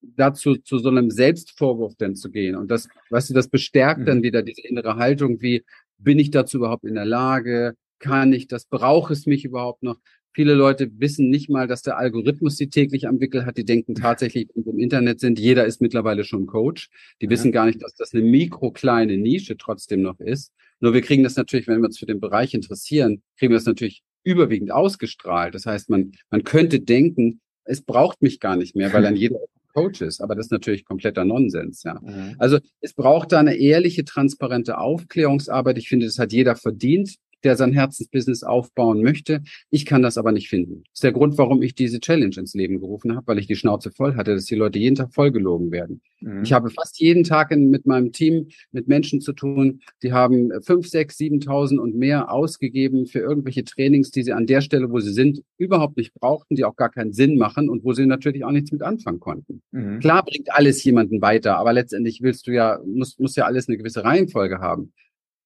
[0.00, 2.54] dazu, zu so einem Selbstvorwurf denn zu gehen.
[2.54, 4.06] Und das, weißt du, das bestärkt mhm.
[4.06, 5.64] dann wieder diese innere Haltung, wie
[5.98, 7.74] bin ich dazu überhaupt in der Lage?
[7.98, 8.66] Kann ich das?
[8.66, 9.98] Brauche es mich überhaupt noch?
[10.32, 13.56] Viele Leute wissen nicht mal, dass der Algorithmus sie täglich am Wickel hat.
[13.56, 16.90] Die denken tatsächlich, wenn sie im Internet sind, jeder ist mittlerweile schon Coach.
[17.20, 17.30] Die ja.
[17.30, 20.52] wissen gar nicht, dass das eine mikrokleine Nische trotzdem noch ist.
[20.78, 23.66] Nur wir kriegen das natürlich, wenn wir uns für den Bereich interessieren, kriegen wir das
[23.66, 25.54] natürlich überwiegend ausgestrahlt.
[25.54, 29.38] Das heißt, man, man könnte denken, es braucht mich gar nicht mehr, weil dann jeder
[29.74, 30.20] Coach ist.
[30.20, 32.00] Aber das ist natürlich kompletter Nonsens, ja.
[32.00, 32.34] Mhm.
[32.38, 35.78] Also es braucht da eine ehrliche, transparente Aufklärungsarbeit.
[35.78, 39.42] Ich finde, das hat jeder verdient der sein Herzensbusiness aufbauen möchte.
[39.70, 40.82] Ich kann das aber nicht finden.
[40.84, 43.56] Das ist der Grund, warum ich diese Challenge ins Leben gerufen habe, weil ich die
[43.56, 46.00] Schnauze voll hatte, dass die Leute jeden Tag vollgelogen werden.
[46.20, 46.42] Mhm.
[46.42, 50.50] Ich habe fast jeden Tag in, mit meinem Team mit Menschen zu tun, die haben
[50.62, 55.00] fünf, sechs, siebentausend und mehr ausgegeben für irgendwelche Trainings, die sie an der Stelle, wo
[55.00, 58.44] sie sind, überhaupt nicht brauchten, die auch gar keinen Sinn machen und wo sie natürlich
[58.44, 59.62] auch nichts mit anfangen konnten.
[59.70, 60.00] Mhm.
[60.00, 63.78] Klar bringt alles jemanden weiter, aber letztendlich willst du ja, muss, muss ja alles eine
[63.78, 64.92] gewisse Reihenfolge haben.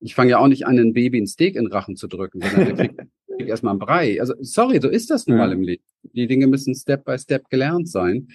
[0.03, 2.41] Ich fange ja auch nicht an, ein Baby ein Steak in den Rachen zu drücken,
[2.41, 2.97] sondern der kriegt,
[3.37, 4.21] kriegt erstmal ein Brei.
[4.21, 5.83] Also sorry, so ist das nun mal im Leben.
[6.03, 8.29] Die Dinge müssen Step by Step gelernt sein.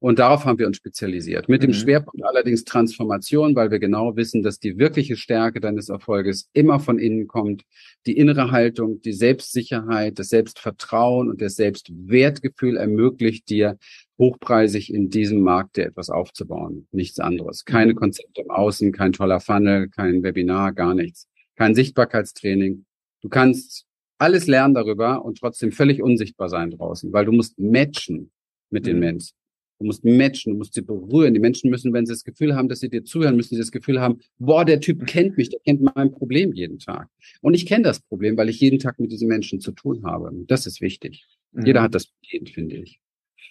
[0.00, 1.48] Und darauf haben wir uns spezialisiert.
[1.48, 1.68] Mit mhm.
[1.68, 6.78] dem Schwerpunkt allerdings Transformation, weil wir genau wissen, dass die wirkliche Stärke deines Erfolges immer
[6.78, 7.62] von innen kommt.
[8.06, 13.78] Die innere Haltung, die Selbstsicherheit, das Selbstvertrauen und das Selbstwertgefühl ermöglicht dir,
[14.18, 16.86] hochpreisig in diesem Markt dir etwas aufzubauen.
[16.92, 17.64] Nichts anderes.
[17.64, 17.96] Keine mhm.
[17.96, 21.28] Konzepte im Außen, kein toller Funnel, kein Webinar, gar nichts.
[21.56, 22.84] Kein Sichtbarkeitstraining.
[23.22, 23.86] Du kannst
[24.18, 28.30] alles lernen darüber und trotzdem völlig unsichtbar sein draußen, weil du musst matchen
[28.70, 29.00] mit den mhm.
[29.00, 29.36] Menschen.
[29.78, 31.34] Du musst matchen, du musst sie berühren.
[31.34, 33.72] Die Menschen müssen, wenn sie das Gefühl haben, dass sie dir zuhören, müssen sie das
[33.72, 37.08] Gefühl haben, boah, der Typ kennt mich, der kennt mein Problem jeden Tag.
[37.40, 40.30] Und ich kenne das Problem, weil ich jeden Tag mit diesen Menschen zu tun habe.
[40.46, 41.26] Das ist wichtig.
[41.52, 41.66] Mhm.
[41.66, 43.00] Jeder hat das Problem, finde ich.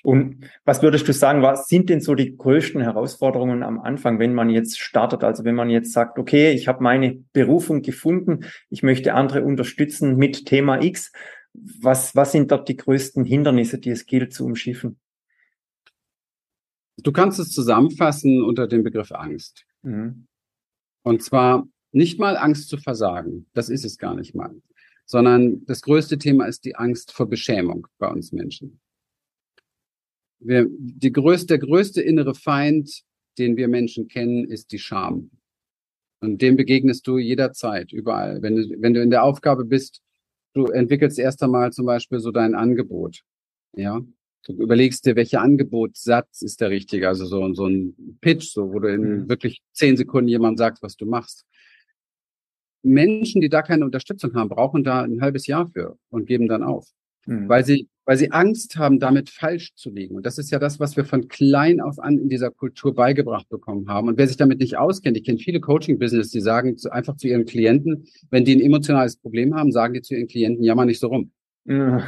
[0.03, 4.33] Und was würdest du sagen, was sind denn so die größten Herausforderungen am Anfang, wenn
[4.33, 5.23] man jetzt startet?
[5.23, 10.17] Also wenn man jetzt sagt, okay, ich habe meine Berufung gefunden, ich möchte andere unterstützen
[10.17, 11.13] mit Thema X.
[11.53, 14.97] Was, was sind dort die größten Hindernisse, die es gilt zu umschiffen?
[16.97, 19.65] Du kannst es zusammenfassen unter dem Begriff Angst.
[19.82, 20.27] Mhm.
[21.03, 24.56] Und zwar nicht mal Angst zu versagen, das ist es gar nicht mal,
[25.06, 28.79] sondern das größte Thema ist die Angst vor Beschämung bei uns Menschen.
[30.39, 33.03] Wir, die größte, der größte innere Feind,
[33.38, 35.32] den wir Menschen kennen, ist die Scham.
[36.19, 38.41] Und dem begegnest du jederzeit, überall.
[38.41, 40.01] Wenn du, wenn du in der Aufgabe bist,
[40.53, 43.23] du entwickelst erst einmal zum Beispiel so dein Angebot.
[43.75, 44.01] Ja,
[44.45, 48.79] du überlegst dir, welcher Angebotssatz ist der richtige, also so, so ein Pitch, so, wo
[48.79, 49.29] du in mhm.
[49.29, 51.45] wirklich zehn Sekunden jemand sagst, was du machst.
[52.84, 56.63] Menschen, die da keine Unterstützung haben, brauchen da ein halbes Jahr für und geben dann
[56.63, 56.88] auf.
[57.25, 57.47] Mhm.
[57.47, 60.15] Weil sie, weil sie Angst haben, damit falsch zu liegen.
[60.15, 63.47] Und das ist ja das, was wir von klein auf an in dieser Kultur beigebracht
[63.47, 64.10] bekommen haben.
[64.10, 67.29] Und wer sich damit nicht auskennt, ich kenne viele Coaching-Business, die sagen zu, einfach zu
[67.29, 70.99] ihren Klienten, wenn die ein emotionales Problem haben, sagen die zu ihren Klienten, jammer nicht
[70.99, 71.32] so rum.
[71.63, 72.01] Mhm.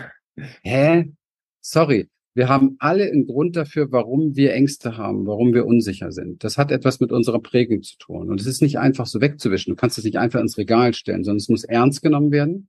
[0.64, 1.14] Hä?
[1.62, 2.10] Sorry.
[2.36, 6.44] Wir haben alle einen Grund dafür, warum wir Ängste haben, warum wir unsicher sind.
[6.44, 8.30] Das hat etwas mit unserer Prägung zu tun.
[8.30, 9.72] Und es ist nicht einfach so wegzuwischen.
[9.72, 12.68] Du kannst es nicht einfach ins Regal stellen, sondern es muss ernst genommen werden.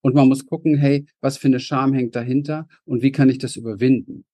[0.00, 3.36] Und man muss gucken, hey, was für eine Scham hängt dahinter und wie kann ich
[3.36, 4.24] das überwinden?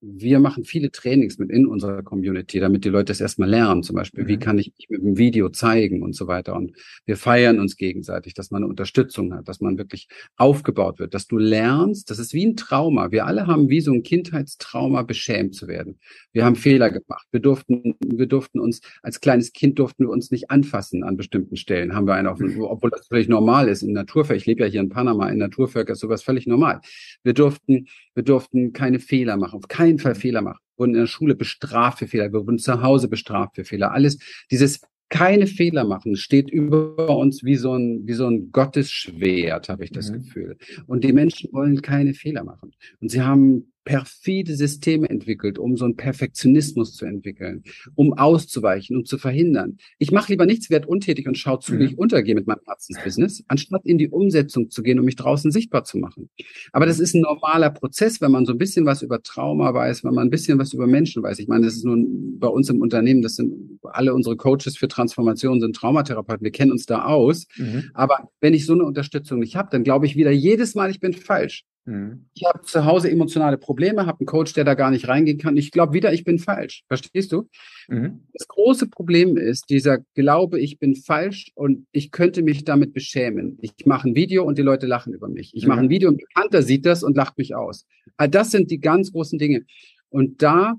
[0.00, 3.82] Wir machen viele Trainings mit in unserer Community, damit die Leute das erstmal lernen.
[3.82, 4.28] Zum Beispiel, mhm.
[4.28, 6.54] wie kann ich mich mit dem Video zeigen und so weiter.
[6.54, 6.72] Und
[7.06, 11.26] wir feiern uns gegenseitig, dass man eine Unterstützung hat, dass man wirklich aufgebaut wird, dass
[11.26, 12.10] du lernst.
[12.10, 13.10] Das ist wie ein Trauma.
[13.10, 15.98] Wir alle haben wie so ein Kindheitstrauma beschämt zu werden.
[16.32, 17.26] Wir haben Fehler gemacht.
[17.30, 21.56] Wir durften, wir durften uns, als kleines Kind durften wir uns nicht anfassen an bestimmten
[21.56, 21.94] Stellen.
[21.94, 24.36] Haben wir einen auf, obwohl das völlig normal ist in Naturvölker.
[24.36, 25.28] Ich lebe ja hier in Panama.
[25.30, 26.80] In Naturvölker ist sowas völlig normal.
[27.22, 29.56] Wir durften, wir durften keine Fehler machen.
[29.56, 30.58] Auf keinen Fall Fehler machen.
[30.76, 32.32] Wir wurden in der Schule bestraft für Fehler.
[32.32, 33.92] Wir wurden zu Hause bestraft für Fehler.
[33.92, 34.18] Alles,
[34.50, 39.84] dieses keine Fehler machen steht über uns wie so ein, wie so ein Gottesschwert, habe
[39.84, 40.14] ich das mhm.
[40.14, 40.56] Gefühl.
[40.86, 42.72] Und die Menschen wollen keine Fehler machen.
[43.00, 47.62] Und sie haben perfide Systeme entwickelt, um so einen Perfektionismus zu entwickeln,
[47.94, 49.78] um auszuweichen, um zu verhindern.
[49.98, 51.78] Ich mache lieber nichts, werde untätig und schaue zu, mhm.
[51.78, 55.52] wie ich untergehe mit meinem Herzensbusiness, anstatt in die Umsetzung zu gehen, um mich draußen
[55.52, 56.28] sichtbar zu machen.
[56.72, 60.02] Aber das ist ein normaler Prozess, wenn man so ein bisschen was über Trauma weiß,
[60.02, 61.38] wenn man ein bisschen was über Menschen weiß.
[61.38, 64.88] Ich meine, das ist nun bei uns im Unternehmen, das sind alle unsere Coaches für
[64.88, 66.42] Transformation sind Traumatherapeuten.
[66.42, 67.46] Wir kennen uns da aus.
[67.56, 67.90] Mhm.
[67.94, 70.98] Aber wenn ich so eine Unterstützung nicht habe, dann glaube ich wieder jedes Mal, ich
[70.98, 71.64] bin falsch.
[71.86, 72.26] Mhm.
[72.34, 75.56] Ich habe zu Hause emotionale Probleme, habe einen Coach, der da gar nicht reingehen kann.
[75.56, 76.82] Ich glaube wieder, ich bin falsch.
[76.88, 77.48] Verstehst du?
[77.88, 78.24] Mhm.
[78.32, 83.56] Das große Problem ist dieser Glaube, ich bin falsch und ich könnte mich damit beschämen.
[83.62, 85.52] Ich mache ein Video und die Leute lachen über mich.
[85.54, 85.68] Ich mhm.
[85.68, 87.86] mache ein Video und ein Bekannter sieht das und lacht mich aus.
[88.16, 89.64] All das sind die ganz großen Dinge.
[90.08, 90.74] Und da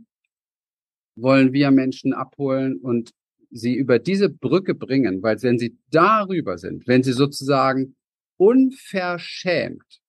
[1.16, 3.12] wollen wir Menschen abholen und
[3.50, 7.96] sie über diese Brücke bringen, weil wenn sie darüber sind, wenn sie sozusagen
[8.36, 10.02] unverschämt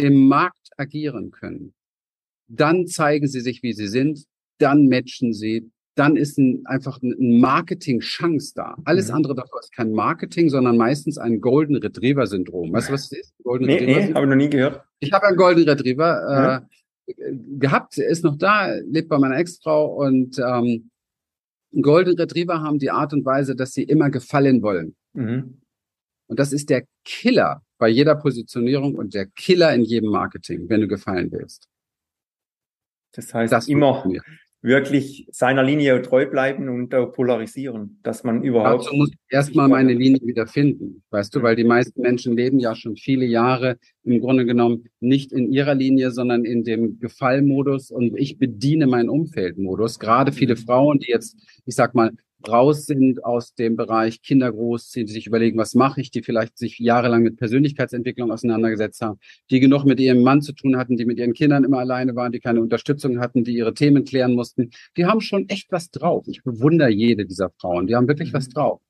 [0.00, 1.74] im Markt agieren können,
[2.48, 4.24] dann zeigen sie sich, wie sie sind,
[4.58, 8.76] dann matchen sie, dann ist ein, einfach ein Marketing-Chance da.
[8.84, 9.16] Alles mhm.
[9.16, 12.72] andere davor ist kein Marketing, sondern meistens ein Golden Retriever-Syndrom.
[12.72, 13.34] Weißt du, was das ist?
[13.42, 14.82] Golden nee, Retriever nee, habe ich noch nie gehört.
[15.00, 16.66] Ich habe einen Golden Retriever
[17.08, 17.12] äh,
[17.58, 20.90] gehabt, er ist noch da, lebt bei meiner Ex-Frau und ähm,
[21.80, 24.96] Golden Retriever haben die Art und Weise, dass sie immer gefallen wollen.
[25.12, 25.60] Mhm.
[26.26, 30.82] Und das ist der Killer bei jeder Positionierung und der Killer in jedem Marketing, wenn
[30.82, 31.66] du gefallen willst.
[33.12, 34.04] Das heißt, das immer
[34.62, 38.84] wirklich seiner Linie treu bleiben und auch polarisieren, dass man überhaupt.
[38.84, 42.58] Dazu muss ich erstmal meine Linie wieder finden, weißt du, weil die meisten Menschen leben
[42.58, 47.90] ja schon viele Jahre im Grunde genommen nicht in ihrer Linie, sondern in dem Gefallmodus
[47.90, 49.98] und ich bediene mein Umfeldmodus.
[49.98, 50.58] Gerade viele mhm.
[50.58, 52.12] Frauen, die jetzt, ich sag mal,
[52.48, 56.58] raus sind aus dem Bereich Kinder großziehen, die sich überlegen, was mache ich, die vielleicht
[56.58, 59.18] sich jahrelang mit Persönlichkeitsentwicklung auseinandergesetzt haben,
[59.50, 62.32] die genug mit ihrem Mann zu tun hatten, die mit ihren Kindern immer alleine waren,
[62.32, 66.26] die keine Unterstützung hatten, die ihre Themen klären mussten, die haben schon echt was drauf.
[66.28, 68.52] Ich bewundere jede dieser Frauen, die haben wirklich was mhm.
[68.52, 68.80] drauf.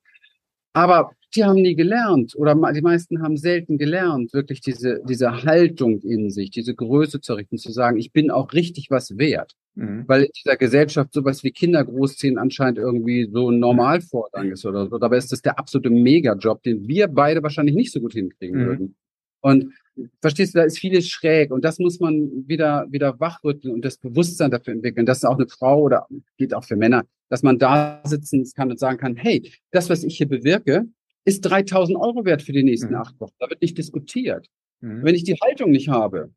[0.73, 6.01] Aber die haben nie gelernt oder die meisten haben selten gelernt, wirklich diese, diese Haltung
[6.01, 9.55] in sich, diese Größe zu richten, zu sagen, ich bin auch richtig was wert.
[9.81, 10.05] Mhm.
[10.07, 14.87] Weil in dieser Gesellschaft sowas wie Kinder großziehen anscheinend irgendwie so ein Normalvorgang ist oder
[14.87, 14.99] so.
[14.99, 18.67] Dabei ist das der absolute Megajob, den wir beide wahrscheinlich nicht so gut hinkriegen mhm.
[18.67, 18.97] würden.
[19.41, 19.73] Und
[20.21, 23.97] verstehst du, da ist vieles schräg und das muss man wieder, wieder wachrütteln und das
[23.97, 28.03] Bewusstsein dafür entwickeln, dass auch eine Frau oder geht auch für Männer, dass man da
[28.05, 30.89] sitzen kann und sagen kann, hey, das, was ich hier bewirke,
[31.25, 32.97] ist 3000 Euro wert für die nächsten mhm.
[32.97, 33.33] acht Wochen.
[33.39, 34.47] Da wird nicht diskutiert.
[34.81, 35.05] Mhm.
[35.05, 36.35] Wenn ich die Haltung nicht habe,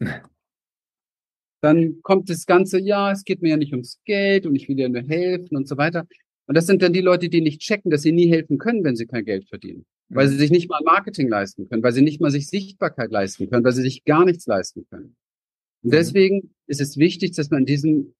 [1.62, 4.76] dann kommt das Ganze, ja, es geht mir ja nicht ums Geld und ich will
[4.76, 6.06] dir nur helfen und so weiter.
[6.46, 8.96] Und das sind dann die Leute, die nicht checken, dass sie nie helfen können, wenn
[8.96, 9.86] sie kein Geld verdienen.
[10.08, 13.48] Weil sie sich nicht mal Marketing leisten können, weil sie nicht mal sich Sichtbarkeit leisten
[13.48, 15.16] können, weil sie sich gar nichts leisten können.
[15.82, 15.92] Und mhm.
[15.92, 18.14] deswegen ist es wichtig, dass man diesen,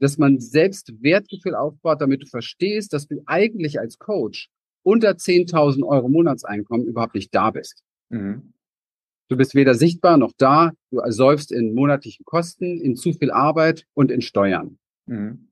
[0.00, 4.50] dass man selbst Wertgefühl aufbaut, damit du verstehst, dass du eigentlich als Coach
[4.82, 7.82] unter 10.000 Euro Monatseinkommen überhaupt nicht da bist.
[8.10, 8.52] Mhm.
[9.28, 10.72] Du bist weder sichtbar noch da.
[10.90, 14.78] Du ersäufst in monatlichen Kosten, in zu viel Arbeit und in Steuern.
[15.06, 15.48] Mhm.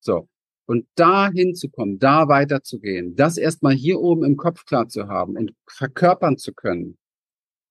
[0.00, 0.28] So.
[0.66, 5.52] Und da hinzukommen, da weiterzugehen, das erstmal hier oben im Kopf klar zu haben und
[5.68, 6.96] verkörpern zu können,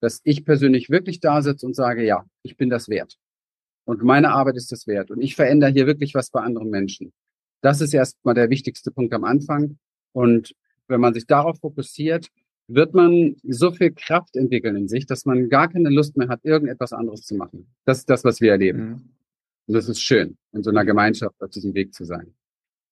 [0.00, 3.16] dass ich persönlich wirklich da sitze und sage, ja, ich bin das wert.
[3.84, 5.10] Und meine Arbeit ist das wert.
[5.10, 7.12] Und ich verändere hier wirklich was bei anderen Menschen.
[7.62, 9.78] Das ist erstmal der wichtigste Punkt am Anfang.
[10.12, 10.54] Und
[10.86, 12.28] wenn man sich darauf fokussiert,
[12.74, 16.44] wird man so viel Kraft entwickeln in sich, dass man gar keine Lust mehr hat,
[16.44, 17.66] irgendetwas anderes zu machen.
[17.84, 18.78] Das ist das, was wir erleben.
[18.78, 18.92] Mhm.
[19.66, 22.34] Und das ist schön, in so einer Gemeinschaft auf diesem Weg zu sein.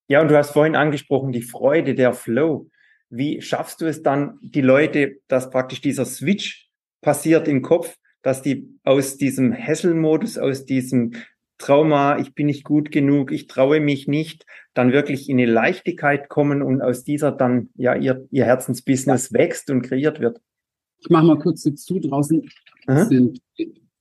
[0.08, 2.70] Ja, und du hast vorhin angesprochen, die Freude, der Flow.
[3.10, 8.42] Wie schaffst du es dann, die Leute, dass praktisch dieser Switch passiert im Kopf, dass
[8.42, 11.12] die aus diesem Hesselmodus, aus diesem
[11.58, 16.28] Trauma, ich bin nicht gut genug, ich traue mich nicht, dann wirklich in eine Leichtigkeit
[16.28, 20.40] kommen und aus dieser dann ja ihr, ihr Herzensbusiness wächst und kreiert wird.
[21.00, 22.48] Ich mache mal kurz zu draußen.
[22.86, 23.40] Das sind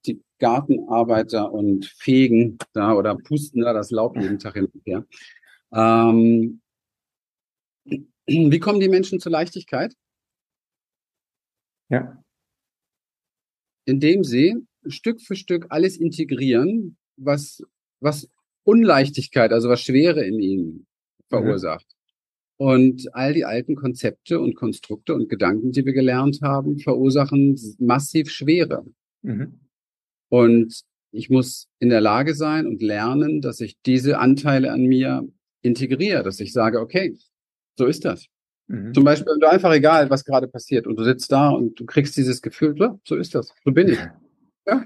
[0.06, 5.06] die Gartenarbeiter und Fegen da oder pusten da das Laub jeden Tag hin und her.
[5.74, 6.62] Ähm,
[8.26, 9.96] wie kommen die Menschen zur Leichtigkeit?
[11.90, 12.22] Ja.
[13.86, 17.64] Indem sie Stück für Stück alles integrieren, was,
[18.00, 18.30] was
[18.64, 20.88] Unleichtigkeit, also was Schwere in ihnen
[21.30, 21.86] verursacht.
[21.86, 22.66] Mhm.
[22.66, 28.32] Und all die alten Konzepte und Konstrukte und Gedanken, die wir gelernt haben, verursachen massiv
[28.32, 28.84] Schwere.
[29.22, 29.60] Mhm.
[30.30, 35.28] Und ich muss in der Lage sein und lernen, dass ich diese Anteile an mir
[35.62, 37.16] integriere, dass ich sage, okay,
[37.78, 38.26] so ist das.
[38.68, 38.94] Mhm.
[38.94, 41.86] Zum Beispiel, wenn du einfach egal, was gerade passiert und du sitzt da und du
[41.86, 44.00] kriegst dieses Gefühl, so ist das, so bin ich.
[44.70, 44.84] Ja,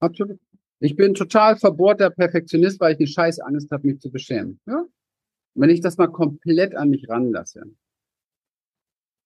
[0.00, 0.38] absolut.
[0.80, 4.60] Ich bin total verbohrter Perfektionist, weil ich eine scheiß Angst habe, mich zu beschämen.
[4.66, 4.84] Ja?
[5.54, 7.64] Wenn ich das mal komplett an mich ranlasse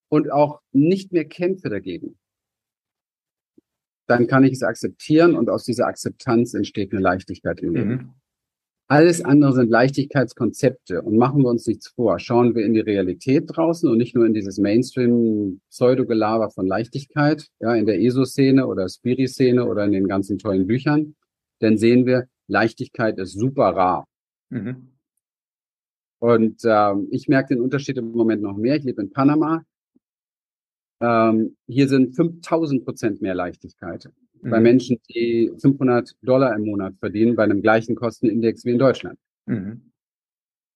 [0.09, 2.19] und auch nicht mehr kämpfe dagegen,
[4.07, 7.91] dann kann ich es akzeptieren und aus dieser Akzeptanz entsteht eine Leichtigkeit im Leben.
[7.91, 8.15] Mhm.
[8.91, 12.19] Alles andere sind Leichtigkeitskonzepte und machen wir uns nichts vor.
[12.19, 17.75] Schauen wir in die Realität draußen und nicht nur in dieses Mainstream-Pseudogelaber von Leichtigkeit, ja,
[17.75, 21.17] in der ESO-Szene oder Spiri-Szene oder in den ganzen tollen Büchern,
[21.61, 24.07] dann sehen wir, Leichtigkeit ist super rar.
[24.51, 24.93] Mhm.
[26.21, 28.77] Und ähm, ich merke den Unterschied im Moment noch mehr.
[28.77, 29.65] Ich lebe in Panama.
[31.01, 34.51] Ähm, hier sind 5000 Prozent mehr Leichtigkeit mhm.
[34.51, 39.19] bei Menschen, die 500 Dollar im Monat verdienen, bei einem gleichen Kostenindex wie in Deutschland.
[39.47, 39.93] Mhm.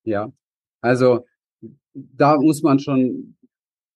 [0.05, 0.33] Ja,
[0.81, 1.27] also
[1.93, 3.37] da muss man schon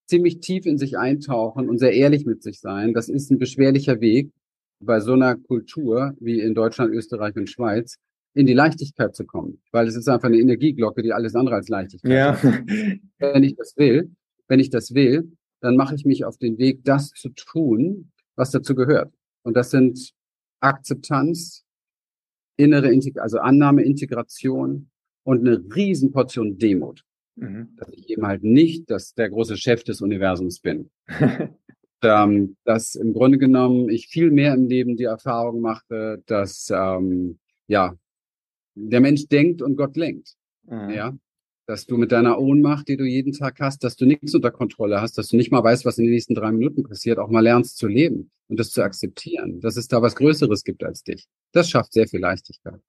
[0.06, 2.92] ziemlich tief in sich eintauchen und sehr ehrlich mit sich sein.
[2.92, 4.30] Das ist ein beschwerlicher Weg,
[4.80, 7.96] bei so einer Kultur wie in Deutschland, Österreich und Schweiz
[8.34, 11.68] in die Leichtigkeit zu kommen, weil es ist einfach eine Energieglocke, die alles andere als
[11.68, 12.32] Leichtigkeit ja.
[12.32, 13.00] ist.
[13.18, 14.10] Wenn ich das will,
[14.48, 18.50] wenn ich das will, dann mache ich mich auf den Weg, das zu tun, was
[18.50, 19.12] dazu gehört.
[19.42, 20.12] Und das sind
[20.60, 21.64] Akzeptanz,
[22.56, 24.90] innere Integ also Annahme, Integration
[25.24, 27.04] und eine Riesenportion Demut.
[27.36, 27.74] Mhm.
[27.76, 30.90] Dass ich eben halt nicht dass der große Chef des Universums bin.
[32.06, 37.38] ähm, dass im Grunde genommen ich viel mehr im Leben die Erfahrung machte, dass ähm,
[37.66, 37.94] ja
[38.74, 40.34] der Mensch denkt und Gott lenkt.
[40.64, 40.90] Mhm.
[40.90, 41.16] Ja,
[41.66, 45.00] dass du mit deiner Ohnmacht, die du jeden Tag hast, dass du nichts unter Kontrolle
[45.00, 47.40] hast, dass du nicht mal weißt, was in den nächsten drei Minuten passiert, auch mal
[47.40, 51.26] lernst zu leben und das zu akzeptieren, dass es da was Größeres gibt als dich.
[51.52, 52.80] Das schafft sehr viel Leichtigkeit.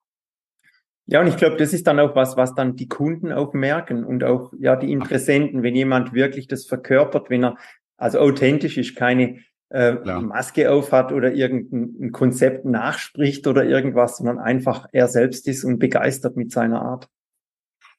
[1.07, 4.03] Ja, und ich glaube, das ist dann auch was, was dann die Kunden auch merken
[4.03, 7.57] und auch ja die Interessenten, wenn jemand wirklich das verkörpert, wenn er
[7.97, 14.87] also authentisch ist, keine äh, Maske aufhat oder irgendein Konzept nachspricht oder irgendwas, sondern einfach
[14.91, 17.09] er selbst ist und begeistert mit seiner Art.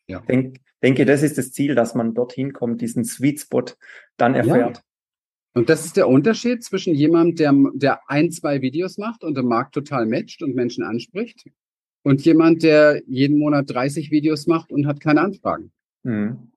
[0.06, 0.20] Ja.
[0.20, 3.64] Denk, denke, das ist das Ziel, dass man dorthin kommt, diesen Sweet Spot
[4.16, 4.78] dann erfährt.
[4.78, 4.82] Ja.
[5.54, 9.46] Und das ist der Unterschied zwischen jemandem, der, der ein, zwei Videos macht und im
[9.46, 11.44] Markt total matcht und Menschen anspricht
[12.02, 15.72] und jemand, der jeden Monat 30 Videos macht und hat keine Anfragen.
[16.04, 16.52] Mhm.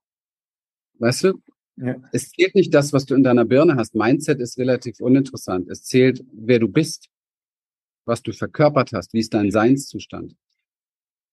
[0.99, 1.41] Weißt du,
[1.77, 1.95] Ja.
[2.12, 3.95] Es zählt nicht das, was du in deiner Birne hast.
[3.95, 5.69] Mindset ist relativ uninteressant.
[5.69, 7.10] Es zählt, wer du bist,
[8.05, 10.36] was du verkörpert hast, wie ist dein Seinszustand.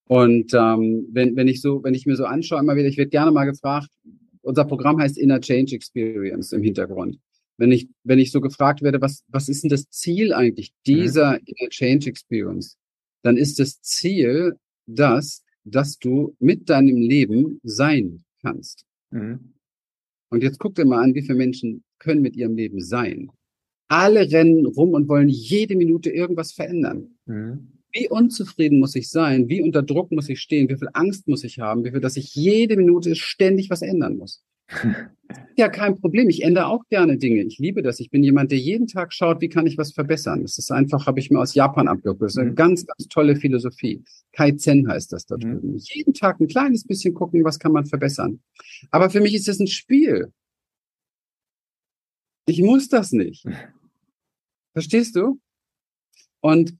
[0.05, 3.11] Und ähm, wenn, wenn ich so, wenn ich mir so anschaue, immer wieder, ich werde
[3.11, 3.88] gerne mal gefragt,
[4.40, 7.18] unser Programm heißt Inner Change Experience im Hintergrund.
[7.59, 11.33] Wenn ich, wenn ich so gefragt werde, was, was ist denn das Ziel eigentlich dieser
[11.33, 11.40] mhm.
[11.44, 12.79] Inner Change Experience,
[13.22, 18.87] dann ist das Ziel das, dass du mit deinem Leben sein kannst.
[19.11, 19.53] Mhm.
[20.31, 23.31] Und jetzt guck dir mal an, wie viele Menschen können mit ihrem Leben sein.
[23.88, 27.17] Alle rennen rum und wollen jede Minute irgendwas verändern.
[27.27, 27.79] Mhm.
[27.93, 29.49] Wie unzufrieden muss ich sein?
[29.49, 30.69] Wie unter Druck muss ich stehen?
[30.69, 31.85] Wie viel Angst muss ich haben?
[31.85, 34.45] Wie viel, dass ich jede Minute ständig was ändern muss?
[35.57, 36.28] Ja, kein Problem.
[36.28, 37.42] Ich ändere auch gerne Dinge.
[37.42, 38.00] Ich liebe das.
[38.00, 40.42] Ich bin jemand, der jeden Tag schaut, wie kann ich was verbessern.
[40.42, 42.22] Das ist einfach, habe ich mir aus Japan abgeguckt.
[42.22, 42.57] Das ist eine mhm.
[42.57, 44.02] ganz, ganz tolle Philosophie.
[44.33, 45.40] Kaizen heißt das da mhm.
[45.40, 45.72] drüben.
[45.72, 45.81] Mhm.
[45.94, 48.40] Jeden Tag ein kleines bisschen gucken, was kann man verbessern.
[48.90, 50.33] Aber für mich ist das ein Spiel.
[52.46, 53.44] Ich muss das nicht.
[54.72, 55.40] Verstehst du?
[56.40, 56.76] Und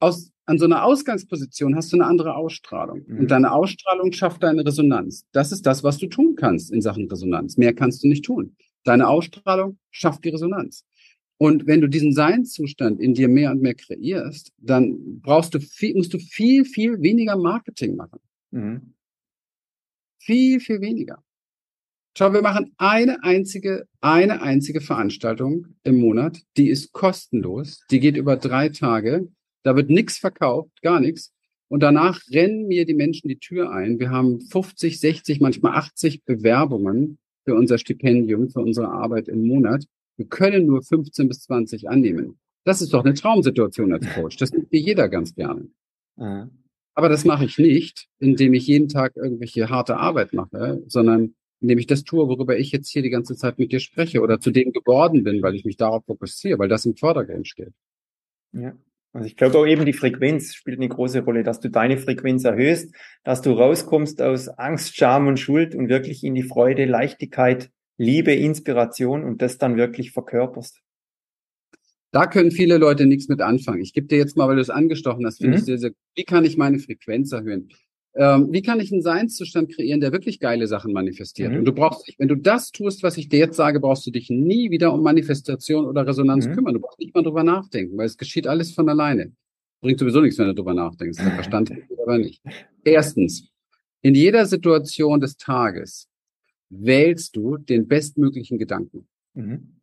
[0.00, 3.04] aus, an so einer Ausgangsposition hast du eine andere Ausstrahlung.
[3.06, 3.20] Mhm.
[3.20, 5.24] Und deine Ausstrahlung schafft deine Resonanz.
[5.30, 7.56] Das ist das, was du tun kannst in Sachen Resonanz.
[7.56, 8.56] Mehr kannst du nicht tun.
[8.82, 10.84] Deine Ausstrahlung schafft die Resonanz.
[11.38, 15.94] Und wenn du diesen Seinszustand in dir mehr und mehr kreierst, dann brauchst du viel,
[15.94, 18.18] musst du viel, viel weniger Marketing machen.
[18.50, 18.94] Mhm.
[20.18, 21.22] Viel, viel weniger.
[22.18, 26.42] Schau, wir machen eine einzige, eine einzige Veranstaltung im Monat.
[26.56, 27.84] Die ist kostenlos.
[27.92, 29.28] Die geht über drei Tage.
[29.62, 31.32] Da wird nichts verkauft, gar nichts.
[31.68, 34.00] Und danach rennen mir die Menschen die Tür ein.
[34.00, 39.84] Wir haben 50, 60, manchmal 80 Bewerbungen für unser Stipendium, für unsere Arbeit im Monat.
[40.16, 42.38] Wir können nur 15 bis 20 annehmen.
[42.64, 44.36] Das ist doch eine Traumsituation als Coach.
[44.36, 45.68] Das nimmt mir jeder ganz gerne.
[46.16, 46.50] Mhm.
[46.94, 51.78] Aber das mache ich nicht, indem ich jeden Tag irgendwelche harte Arbeit mache, sondern indem
[51.78, 54.50] ich das tue, worüber ich jetzt hier die ganze Zeit mit dir spreche oder zu
[54.50, 57.72] dem geworden bin, weil ich mich darauf fokussiere, weil das im Vordergrund steht.
[58.52, 58.74] Ja.
[59.12, 62.44] Also ich glaube auch eben die Frequenz spielt eine große Rolle, dass du deine Frequenz
[62.44, 62.94] erhöhst,
[63.24, 68.32] dass du rauskommst aus Angst, Scham und Schuld und wirklich in die Freude, Leichtigkeit, Liebe,
[68.32, 70.80] Inspiration und das dann wirklich verkörperst.
[72.12, 73.82] Da können viele Leute nichts mit anfangen.
[73.82, 75.58] Ich gebe dir jetzt mal, weil du es angestochen hast, finde mhm.
[75.58, 77.68] ich sehr, sehr, wie kann ich meine Frequenz erhöhen?
[78.14, 81.52] Ähm, wie kann ich einen Seinszustand kreieren, der wirklich geile Sachen manifestiert?
[81.52, 81.58] Mhm.
[81.58, 84.10] Und du brauchst dich, wenn du das tust, was ich dir jetzt sage, brauchst du
[84.10, 86.52] dich nie wieder um Manifestation oder Resonanz mhm.
[86.52, 86.74] kümmern.
[86.74, 89.32] Du brauchst nicht mal drüber nachdenken, weil es geschieht alles von alleine.
[89.80, 91.18] Bringt sowieso nichts, wenn du drüber nachdenkst.
[91.18, 92.42] Der Verstand aber nicht.
[92.84, 93.48] Erstens,
[94.02, 96.08] in jeder Situation des Tages
[96.68, 99.06] wählst du den bestmöglichen Gedanken.
[99.34, 99.80] Mhm.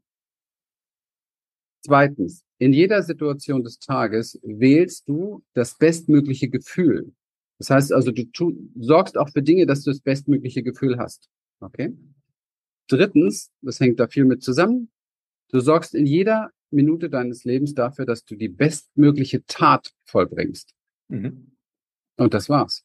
[1.81, 7.13] Zweitens, in jeder Situation des Tages wählst du das bestmögliche Gefühl.
[7.59, 11.29] Das heißt also, du tu, sorgst auch für Dinge, dass du das bestmögliche Gefühl hast.
[11.59, 11.95] Okay?
[12.87, 14.91] Drittens, das hängt da viel mit zusammen,
[15.49, 20.73] du sorgst in jeder Minute deines Lebens dafür, dass du die bestmögliche Tat vollbringst.
[21.07, 21.51] Mhm.
[22.17, 22.83] Und das war's.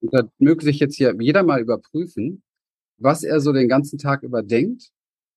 [0.00, 2.42] Und da möge sich jetzt hier jeder mal überprüfen,
[2.98, 4.90] was er so den ganzen Tag über denkt,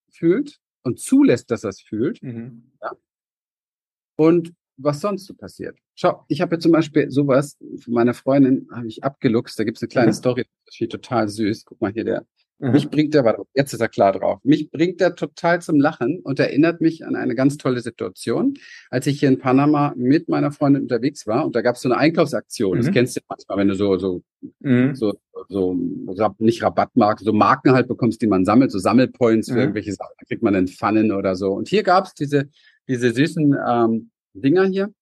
[0.09, 2.21] fühlt und zulässt, dass er es fühlt.
[2.21, 2.71] Mhm.
[2.81, 2.91] Ja.
[4.15, 5.77] Und was sonst so passiert.
[5.95, 9.81] Schau, ich habe ja zum Beispiel sowas von meiner Freundin, habe ich abgeluchst, da gibt's
[9.81, 10.15] eine kleine mhm.
[10.15, 11.65] Story, das ist total süß.
[11.65, 12.25] Guck mal hier, der,
[12.59, 12.71] mhm.
[12.71, 16.19] mich bringt der, warte, jetzt ist er klar drauf, mich bringt der total zum Lachen
[16.23, 18.55] und erinnert mich an eine ganz tolle Situation,
[18.89, 21.97] als ich hier in Panama mit meiner Freundin unterwegs war und da gab's so eine
[21.97, 22.81] Einkaufsaktion, mhm.
[22.81, 24.23] das kennst du manchmal, wenn du so, so,
[24.59, 24.95] mhm.
[24.95, 25.13] so,
[25.49, 25.77] so,
[26.39, 29.59] nicht Rabattmarken, so Marken halt bekommst, die man sammelt, so Sammelpoints für mhm.
[29.59, 31.51] irgendwelche Sachen, da kriegt man einen Pfannen oder so.
[31.53, 32.49] Und hier gab's diese,
[32.87, 34.93] diese süßen, ähm, Dinger hier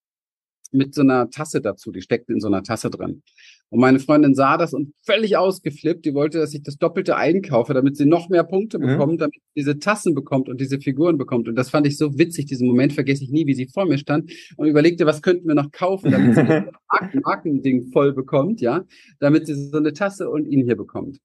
[0.72, 1.92] mit so einer Tasse dazu.
[1.92, 3.22] Die steckten in so einer Tasse drin.
[3.68, 6.04] Und meine Freundin sah das und völlig ausgeflippt.
[6.04, 8.86] Die wollte, dass ich das Doppelte einkaufe, damit sie noch mehr Punkte mhm.
[8.86, 11.48] bekommt, damit sie diese Tassen bekommt und diese Figuren bekommt.
[11.48, 12.46] Und das fand ich so witzig.
[12.46, 15.54] Diesen Moment vergesse ich nie, wie sie vor mir stand und überlegte, was könnten wir
[15.54, 18.84] noch kaufen, damit sie das Marken Markending voll bekommt, ja,
[19.20, 21.18] damit sie so eine Tasse und ihn hier bekommt.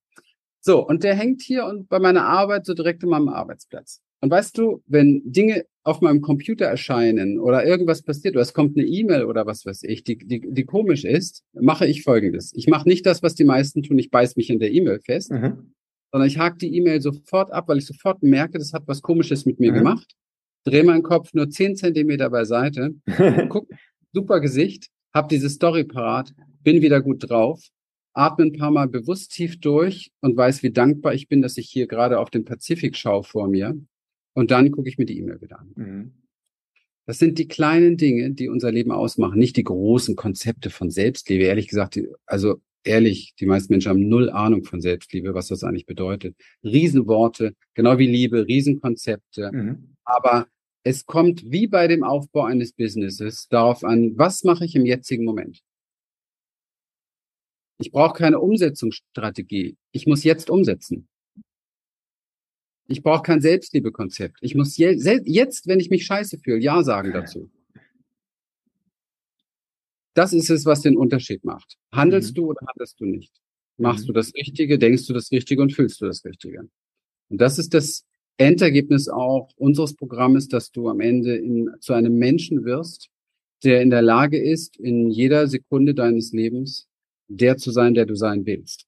[0.61, 4.01] So, und der hängt hier und bei meiner Arbeit so direkt in meinem Arbeitsplatz.
[4.19, 8.77] Und weißt du, wenn Dinge auf meinem Computer erscheinen oder irgendwas passiert oder es kommt
[8.77, 12.51] eine E-Mail oder was weiß ich, die, die, die komisch ist, mache ich folgendes.
[12.55, 15.31] Ich mache nicht das, was die meisten tun, ich beiß mich in der E-Mail fest,
[15.31, 15.73] mhm.
[16.11, 19.45] sondern ich hake die E-Mail sofort ab, weil ich sofort merke, das hat was Komisches
[19.45, 19.77] mit mir mhm.
[19.77, 20.15] gemacht,
[20.65, 22.95] drehe meinen Kopf nur zehn Zentimeter beiseite,
[23.49, 23.69] guck,
[24.13, 27.63] super Gesicht, hab diese Story parat, bin wieder gut drauf,
[28.13, 31.69] atme ein paar Mal bewusst tief durch und weiß, wie dankbar ich bin, dass ich
[31.69, 33.77] hier gerade auf den Pazifik schaue vor mir
[34.37, 35.71] und dann gucke ich mir die E-Mail wieder an.
[35.75, 36.11] Mhm.
[37.07, 41.45] Das sind die kleinen Dinge, die unser Leben ausmachen, nicht die großen Konzepte von Selbstliebe.
[41.45, 45.87] Ehrlich gesagt, also ehrlich, die meisten Menschen haben null Ahnung von Selbstliebe, was das eigentlich
[45.87, 46.35] bedeutet.
[46.63, 49.51] Riesenworte, genau wie Liebe, Riesenkonzepte.
[49.51, 49.95] Mhm.
[50.03, 50.47] Aber
[50.83, 55.25] es kommt wie bei dem Aufbau eines Businesses darauf an, was mache ich im jetzigen
[55.25, 55.63] Moment?
[57.79, 59.77] Ich brauche keine Umsetzungsstrategie.
[59.93, 61.07] Ich muss jetzt umsetzen.
[62.87, 64.37] Ich brauche kein Selbstliebekonzept.
[64.41, 64.91] Ich muss je,
[65.25, 67.49] jetzt, wenn ich mich scheiße fühle, Ja sagen dazu.
[70.13, 71.77] Das ist es, was den Unterschied macht.
[71.91, 72.35] Handelst mhm.
[72.35, 73.33] du oder handelst du nicht?
[73.77, 74.07] Machst mhm.
[74.07, 76.67] du das Richtige, denkst du das Richtige und fühlst du das Richtige?
[77.29, 78.05] Und das ist das
[78.37, 83.09] Endergebnis auch unseres Programmes, dass du am Ende in, zu einem Menschen wirst,
[83.63, 86.87] der in der Lage ist, in jeder Sekunde deines Lebens
[87.27, 88.85] der zu sein, der du sein willst.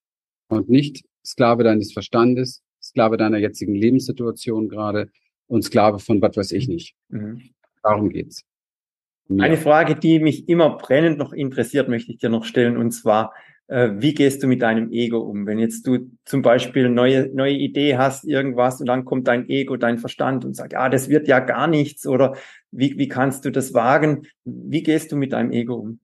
[0.47, 5.09] Und nicht Sklave deines Verstandes, Sklave deiner jetzigen Lebenssituation gerade
[5.47, 6.95] und Sklave von was weiß ich nicht.
[7.09, 7.41] Mhm.
[7.83, 8.43] Darum geht's.
[9.29, 9.43] Ja.
[9.43, 13.33] Eine Frage, die mich immer brennend noch interessiert, möchte ich dir noch stellen, und zwar,
[13.67, 15.45] äh, wie gehst du mit deinem Ego um?
[15.45, 19.47] Wenn jetzt du zum Beispiel eine neue, neue Idee hast, irgendwas, und dann kommt dein
[19.47, 22.37] Ego, dein Verstand und sagt, ah, das wird ja gar nichts, oder
[22.71, 24.23] wie, wie kannst du das wagen?
[24.45, 25.99] Wie gehst du mit deinem Ego um?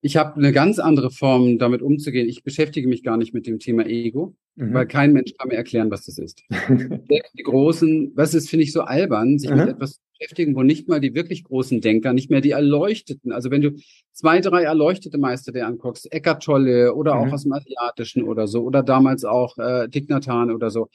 [0.00, 2.28] Ich habe eine ganz andere Form, damit umzugehen.
[2.28, 4.72] Ich beschäftige mich gar nicht mit dem Thema Ego, mhm.
[4.72, 6.42] weil kein Mensch kann mir erklären, was das ist.
[7.10, 9.56] die großen, was ist, finde ich so albern, sich mhm.
[9.56, 13.32] mit etwas zu beschäftigen, wo nicht mal die wirklich großen Denker, nicht mehr die Erleuchteten,
[13.32, 13.72] also wenn du
[14.12, 17.20] zwei, drei erleuchtete Meister dir anguckst, Eckart Tolle oder mhm.
[17.20, 20.88] auch aus dem Asiatischen oder so, oder damals auch äh, Thich oder so,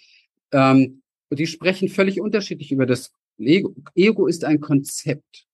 [0.51, 3.75] ähm, die sprechen völlig unterschiedlich über das Ego.
[3.95, 5.45] Ego ist ein Konzept.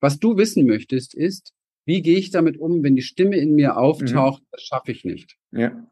[0.00, 1.52] Was du wissen möchtest, ist,
[1.86, 4.42] wie gehe ich damit um, wenn die Stimme in mir auftaucht?
[4.42, 4.46] Mhm.
[4.52, 5.36] Das schaffe ich nicht.
[5.52, 5.86] Ja.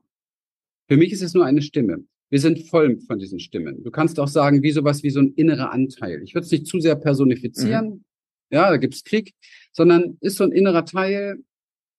[0.89, 2.05] Für mich ist es nur eine Stimme.
[2.31, 3.83] Wir sind voll von diesen Stimmen.
[3.83, 6.23] Du kannst auch sagen, wie sowas wie so ein innerer Anteil.
[6.23, 7.89] Ich würde es nicht zu sehr personifizieren.
[7.89, 8.05] Mhm.
[8.51, 9.35] Ja, da gibt's Krieg,
[9.73, 11.43] sondern ist so ein innerer Teil,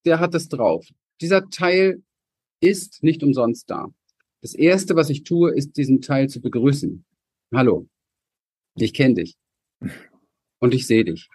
[0.06, 0.88] der hat es drauf.
[1.22, 2.02] Dieser Teil
[2.62, 3.94] ist nicht umsonst da.
[4.42, 7.06] Das erste, was ich tue, ist diesen Teil zu begrüßen.
[7.54, 7.88] Hallo.
[8.76, 9.36] Ich kenne dich.
[10.60, 11.30] Und ich sehe dich.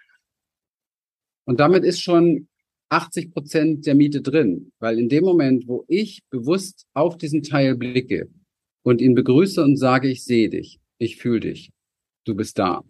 [1.45, 2.48] Und damit ist schon
[2.89, 7.75] 80 Prozent der Miete drin, weil in dem Moment, wo ich bewusst auf diesen Teil
[7.75, 8.29] blicke
[8.83, 11.71] und ihn begrüße und sage, ich sehe dich, ich fühle dich,
[12.25, 12.83] du bist da,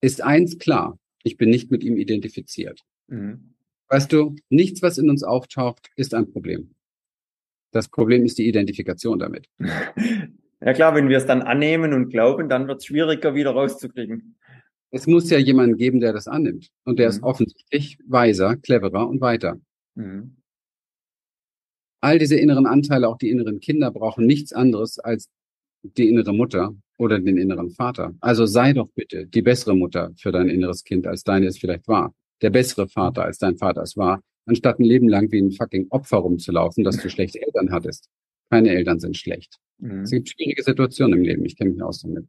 [0.00, 2.80] ist eins klar, ich bin nicht mit ihm identifiziert.
[3.08, 3.54] Mhm.
[3.88, 6.74] Weißt du, nichts, was in uns auftaucht, ist ein Problem.
[7.72, 9.46] Das Problem ist die Identifikation damit.
[10.60, 14.36] Ja klar, wenn wir es dann annehmen und glauben, dann wird es schwieriger, wieder rauszukriegen.
[14.90, 16.68] Es muss ja jemanden geben, der das annimmt.
[16.84, 17.10] Und der mhm.
[17.10, 19.60] ist offensichtlich weiser, cleverer und weiter.
[19.94, 20.36] Mhm.
[22.00, 25.28] All diese inneren Anteile, auch die inneren Kinder, brauchen nichts anderes als
[25.82, 28.14] die innere Mutter oder den inneren Vater.
[28.20, 31.88] Also sei doch bitte die bessere Mutter für dein inneres Kind, als deine es vielleicht
[31.88, 32.14] war.
[32.42, 35.86] Der bessere Vater, als dein Vater es war, anstatt ein Leben lang wie ein fucking
[35.90, 38.08] Opfer rumzulaufen, dass du schlechte Eltern hattest.
[38.50, 39.58] Keine Eltern sind schlecht.
[39.78, 40.02] Mhm.
[40.02, 42.26] Es gibt schwierige Situationen im Leben, ich kenne mich aus damit.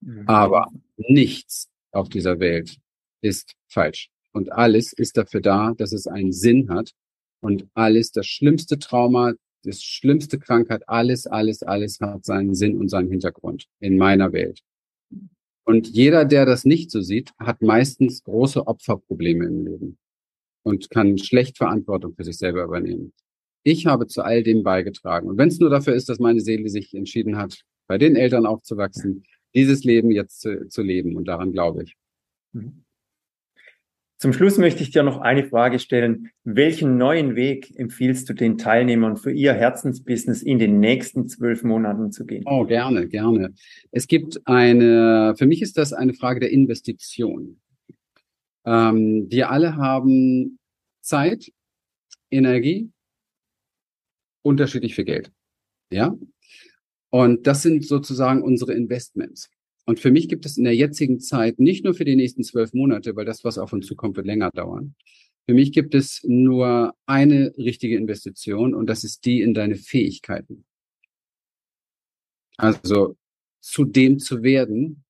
[0.00, 0.24] Mhm.
[0.26, 2.76] Aber nichts auf dieser Welt
[3.22, 4.10] ist falsch.
[4.32, 6.92] Und alles ist dafür da, dass es einen Sinn hat.
[7.40, 9.32] Und alles, das schlimmste Trauma,
[9.64, 14.60] das schlimmste Krankheit, alles, alles, alles hat seinen Sinn und seinen Hintergrund in meiner Welt.
[15.64, 19.98] Und jeder, der das nicht so sieht, hat meistens große Opferprobleme im Leben
[20.62, 23.12] und kann schlecht Verantwortung für sich selber übernehmen.
[23.62, 25.28] Ich habe zu all dem beigetragen.
[25.28, 28.46] Und wenn es nur dafür ist, dass meine Seele sich entschieden hat, bei den Eltern
[28.46, 29.24] aufzuwachsen,
[29.54, 31.16] dieses Leben jetzt zu, zu leben.
[31.16, 31.96] Und daran glaube ich.
[32.52, 32.84] Mhm.
[34.20, 36.28] Zum Schluss möchte ich dir noch eine Frage stellen.
[36.44, 42.12] Welchen neuen Weg empfiehlst du den Teilnehmern für ihr Herzensbusiness in den nächsten zwölf Monaten
[42.12, 42.42] zu gehen?
[42.44, 43.54] Oh, gerne, gerne.
[43.92, 47.62] Es gibt eine, für mich ist das eine Frage der Investition.
[48.66, 50.58] Ähm, wir alle haben
[51.00, 51.50] Zeit,
[52.30, 52.90] Energie,
[54.42, 55.32] unterschiedlich viel Geld.
[55.90, 56.14] Ja?
[57.10, 59.50] Und das sind sozusagen unsere Investments.
[59.84, 62.72] Und für mich gibt es in der jetzigen Zeit, nicht nur für die nächsten zwölf
[62.72, 64.94] Monate, weil das, was auf uns zukommt, wird länger dauern.
[65.48, 70.64] Für mich gibt es nur eine richtige Investition und das ist die in deine Fähigkeiten.
[72.56, 73.16] Also
[73.60, 75.02] zu dem zu werden,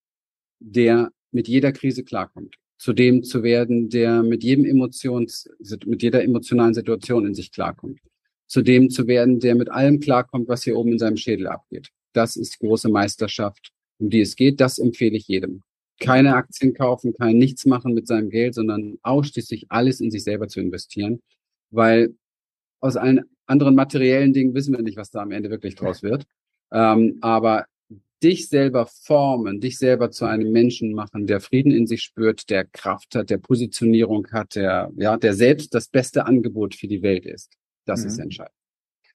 [0.61, 2.57] der mit jeder Krise klarkommt.
[2.79, 5.51] Zu dem zu werden, der mit jedem Emotions,
[5.85, 8.01] mit jeder emotionalen Situation in sich klarkommt
[8.51, 11.91] zu dem zu werden, der mit allem klarkommt, was hier oben in seinem Schädel abgeht.
[12.13, 13.71] Das ist große Meisterschaft,
[14.01, 14.61] um die es geht.
[14.61, 15.63] Das empfehle ich jedem.
[16.01, 20.49] Keine Aktien kaufen, kein nichts machen mit seinem Geld, sondern ausschließlich alles in sich selber
[20.49, 21.21] zu investieren,
[21.71, 22.17] weil
[22.81, 26.25] aus allen anderen materiellen Dingen wissen wir nicht, was da am Ende wirklich draus wird.
[26.73, 27.67] Ähm, aber
[28.21, 32.65] dich selber formen, dich selber zu einem Menschen machen, der Frieden in sich spürt, der
[32.65, 37.27] Kraft hat, der Positionierung hat, der, ja, der selbst das beste Angebot für die Welt
[37.27, 37.60] ist.
[37.85, 38.07] Das mhm.
[38.07, 38.57] ist entscheidend.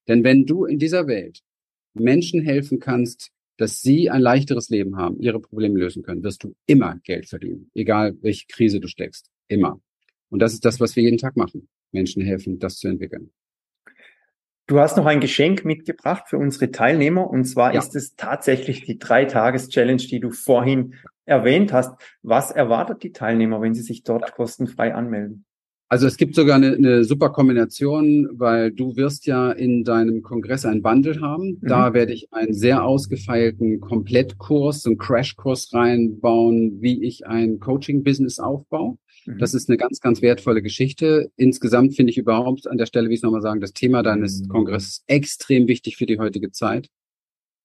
[0.07, 1.41] Denn wenn du in dieser Welt
[1.93, 6.55] Menschen helfen kannst, dass sie ein leichteres Leben haben, ihre Probleme lösen können, wirst du
[6.66, 9.30] immer Geld verdienen, egal welche Krise du steckst.
[9.47, 9.80] Immer.
[10.30, 11.70] Und das ist das, was wir jeden Tag machen.
[11.91, 13.32] Menschen helfen, das zu entwickeln.
[14.68, 17.80] Du hast noch ein Geschenk mitgebracht für unsere Teilnehmer und zwar ja.
[17.80, 20.95] ist es tatsächlich die Drei-Tages-Challenge, die du vorhin
[21.26, 21.93] erwähnt hast.
[22.24, 25.45] Was erwartet die Teilnehmer, wenn sie sich dort kostenfrei anmelden?
[25.88, 30.65] Also es gibt sogar eine, eine super Kombination, weil du wirst ja in deinem Kongress
[30.65, 31.59] ein Bundle haben.
[31.61, 31.67] Mhm.
[31.67, 38.97] Da werde ich einen sehr ausgefeilten Komplettkurs, einen Crashkurs reinbauen, wie ich ein Coaching-Business aufbaue.
[39.25, 39.38] Mhm.
[39.38, 41.31] Das ist eine ganz, ganz wertvolle Geschichte.
[41.36, 44.41] Insgesamt finde ich überhaupt an der Stelle, wie ich es nochmal sagen, das Thema deines
[44.41, 44.47] mhm.
[44.47, 46.89] Kongresses extrem wichtig für die heutige Zeit.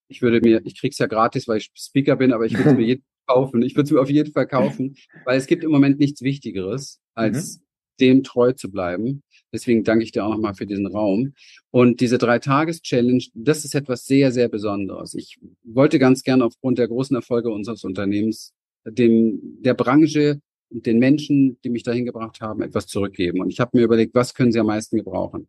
[0.09, 2.77] Ich würde mir, ich krieg's ja gratis, weil ich Speaker bin, aber ich würde es
[2.77, 3.63] mir jeden kaufen.
[3.63, 7.01] Ich würde es mir auf jeden Fall kaufen, weil es gibt im Moment nichts Wichtigeres,
[7.15, 7.65] als mhm.
[8.01, 9.23] Dem treu zu bleiben.
[9.53, 11.35] Deswegen danke ich dir auch nochmal für diesen Raum.
[11.71, 15.15] Und diese Drei-Tages-Challenge, das ist etwas sehr, sehr Besonderes.
[15.15, 20.41] Ich wollte ganz gerne aufgrund der großen Erfolge unseres Unternehmens dem, der Branche
[20.71, 23.41] den Menschen, die mich dahin gebracht haben, etwas zurückgeben.
[23.41, 25.49] Und ich habe mir überlegt, was können sie am meisten gebrauchen?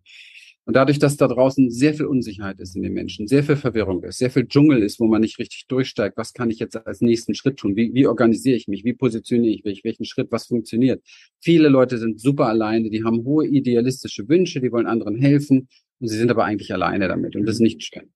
[0.72, 4.02] Und dadurch, dass da draußen sehr viel Unsicherheit ist in den Menschen, sehr viel Verwirrung
[4.06, 7.02] ist, sehr viel Dschungel ist, wo man nicht richtig durchsteigt, was kann ich jetzt als
[7.02, 7.76] nächsten Schritt tun?
[7.76, 8.86] Wie, wie organisiere ich mich?
[8.86, 9.84] Wie positioniere ich mich?
[9.84, 10.32] Welchen Schritt?
[10.32, 11.04] Was funktioniert?
[11.42, 15.68] Viele Leute sind super alleine, die haben hohe idealistische Wünsche, die wollen anderen helfen
[16.00, 18.10] und sie sind aber eigentlich alleine damit und das ist nicht schön.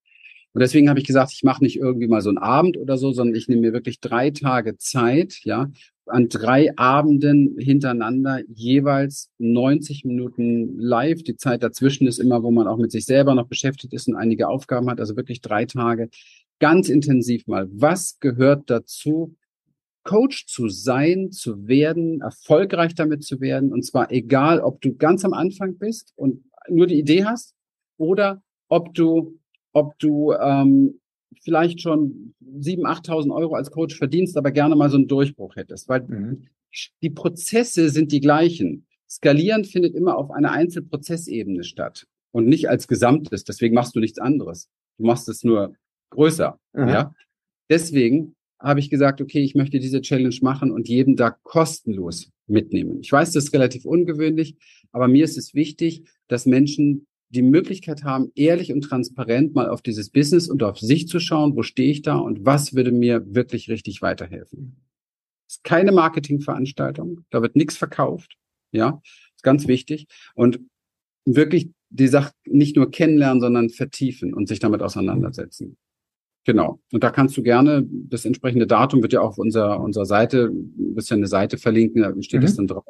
[0.56, 3.12] Und deswegen habe ich gesagt, ich mache nicht irgendwie mal so einen Abend oder so,
[3.12, 5.70] sondern ich nehme mir wirklich drei Tage Zeit, ja,
[6.06, 11.24] an drei Abenden hintereinander jeweils 90 Minuten live.
[11.24, 14.16] Die Zeit dazwischen ist immer, wo man auch mit sich selber noch beschäftigt ist und
[14.16, 15.02] einige Aufgaben hat.
[15.02, 16.10] Also wirklich drei Tage
[16.60, 17.68] ganz intensiv mal.
[17.74, 19.36] Was gehört dazu,
[20.06, 23.74] Coach zu sein, zu werden, erfolgreich damit zu werden?
[23.74, 27.56] Und zwar egal, ob du ganz am Anfang bist und nur die Idee hast
[27.98, 29.38] oder ob du,
[29.76, 31.02] ob du ähm,
[31.44, 35.90] vielleicht schon 7.000, 8.000 Euro als Coach verdienst, aber gerne mal so einen Durchbruch hättest,
[35.90, 36.48] weil mhm.
[37.02, 38.88] die Prozesse sind die gleichen.
[39.10, 43.44] Skalieren findet immer auf einer Einzelprozessebene statt und nicht als Gesamtes.
[43.44, 44.70] Deswegen machst du nichts anderes.
[44.98, 45.76] Du machst es nur
[46.10, 46.58] größer.
[46.74, 46.88] Mhm.
[46.88, 47.14] Ja.
[47.70, 53.00] Deswegen habe ich gesagt, okay, ich möchte diese Challenge machen und jeden da kostenlos mitnehmen.
[53.02, 54.56] Ich weiß, das ist relativ ungewöhnlich,
[54.94, 59.82] aber mir ist es wichtig, dass Menschen die Möglichkeit haben, ehrlich und transparent mal auf
[59.82, 63.24] dieses Business und auf sich zu schauen, wo stehe ich da und was würde mir
[63.34, 64.78] wirklich richtig weiterhelfen.
[65.48, 68.38] Es ist keine Marketingveranstaltung, da wird nichts verkauft,
[68.72, 69.02] ja,
[69.36, 70.60] ist ganz wichtig und
[71.26, 75.78] wirklich die Sache nicht nur kennenlernen, sondern vertiefen und sich damit auseinandersetzen.
[76.46, 76.80] Genau.
[76.92, 80.52] Und da kannst du gerne, das entsprechende Datum wird ja auch auf unserer, unserer Seite,
[80.52, 82.58] ein bisschen eine Seite verlinken, da steht es mhm.
[82.58, 82.86] dann drauf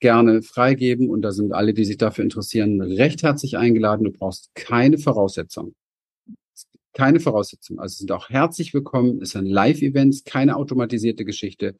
[0.00, 4.04] gerne freigeben und da sind alle, die sich dafür interessieren, recht herzlich eingeladen.
[4.04, 5.74] Du brauchst keine Voraussetzung.
[6.92, 7.78] Keine Voraussetzung.
[7.78, 11.76] Also sind auch herzlich willkommen, ist ein Live-Event, keine automatisierte Geschichte.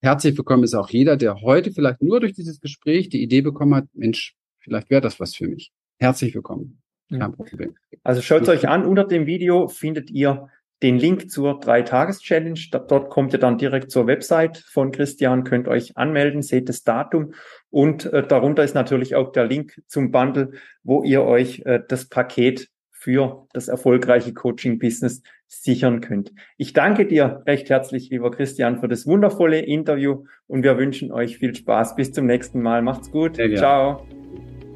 [0.00, 3.74] Herzlich willkommen ist auch jeder, der heute vielleicht nur durch dieses Gespräch die Idee bekommen
[3.74, 5.72] hat, Mensch, vielleicht wäre das was für mich.
[5.98, 6.80] Herzlich willkommen.
[7.10, 7.74] Kein Problem.
[8.02, 10.48] Also schaut es euch an, unter dem Video findet ihr
[10.82, 12.60] den Link zur Drei-Tages-Challenge.
[12.70, 17.34] Dort kommt ihr dann direkt zur Website von Christian, könnt euch anmelden, seht das Datum
[17.70, 20.52] und äh, darunter ist natürlich auch der Link zum Bundle,
[20.82, 26.32] wo ihr euch äh, das Paket für das erfolgreiche Coaching-Business sichern könnt.
[26.56, 31.38] Ich danke dir recht herzlich, lieber Christian, für das wundervolle Interview und wir wünschen euch
[31.38, 31.94] viel Spaß.
[31.94, 32.82] Bis zum nächsten Mal.
[32.82, 33.36] Macht's gut.
[33.56, 34.17] Ciao.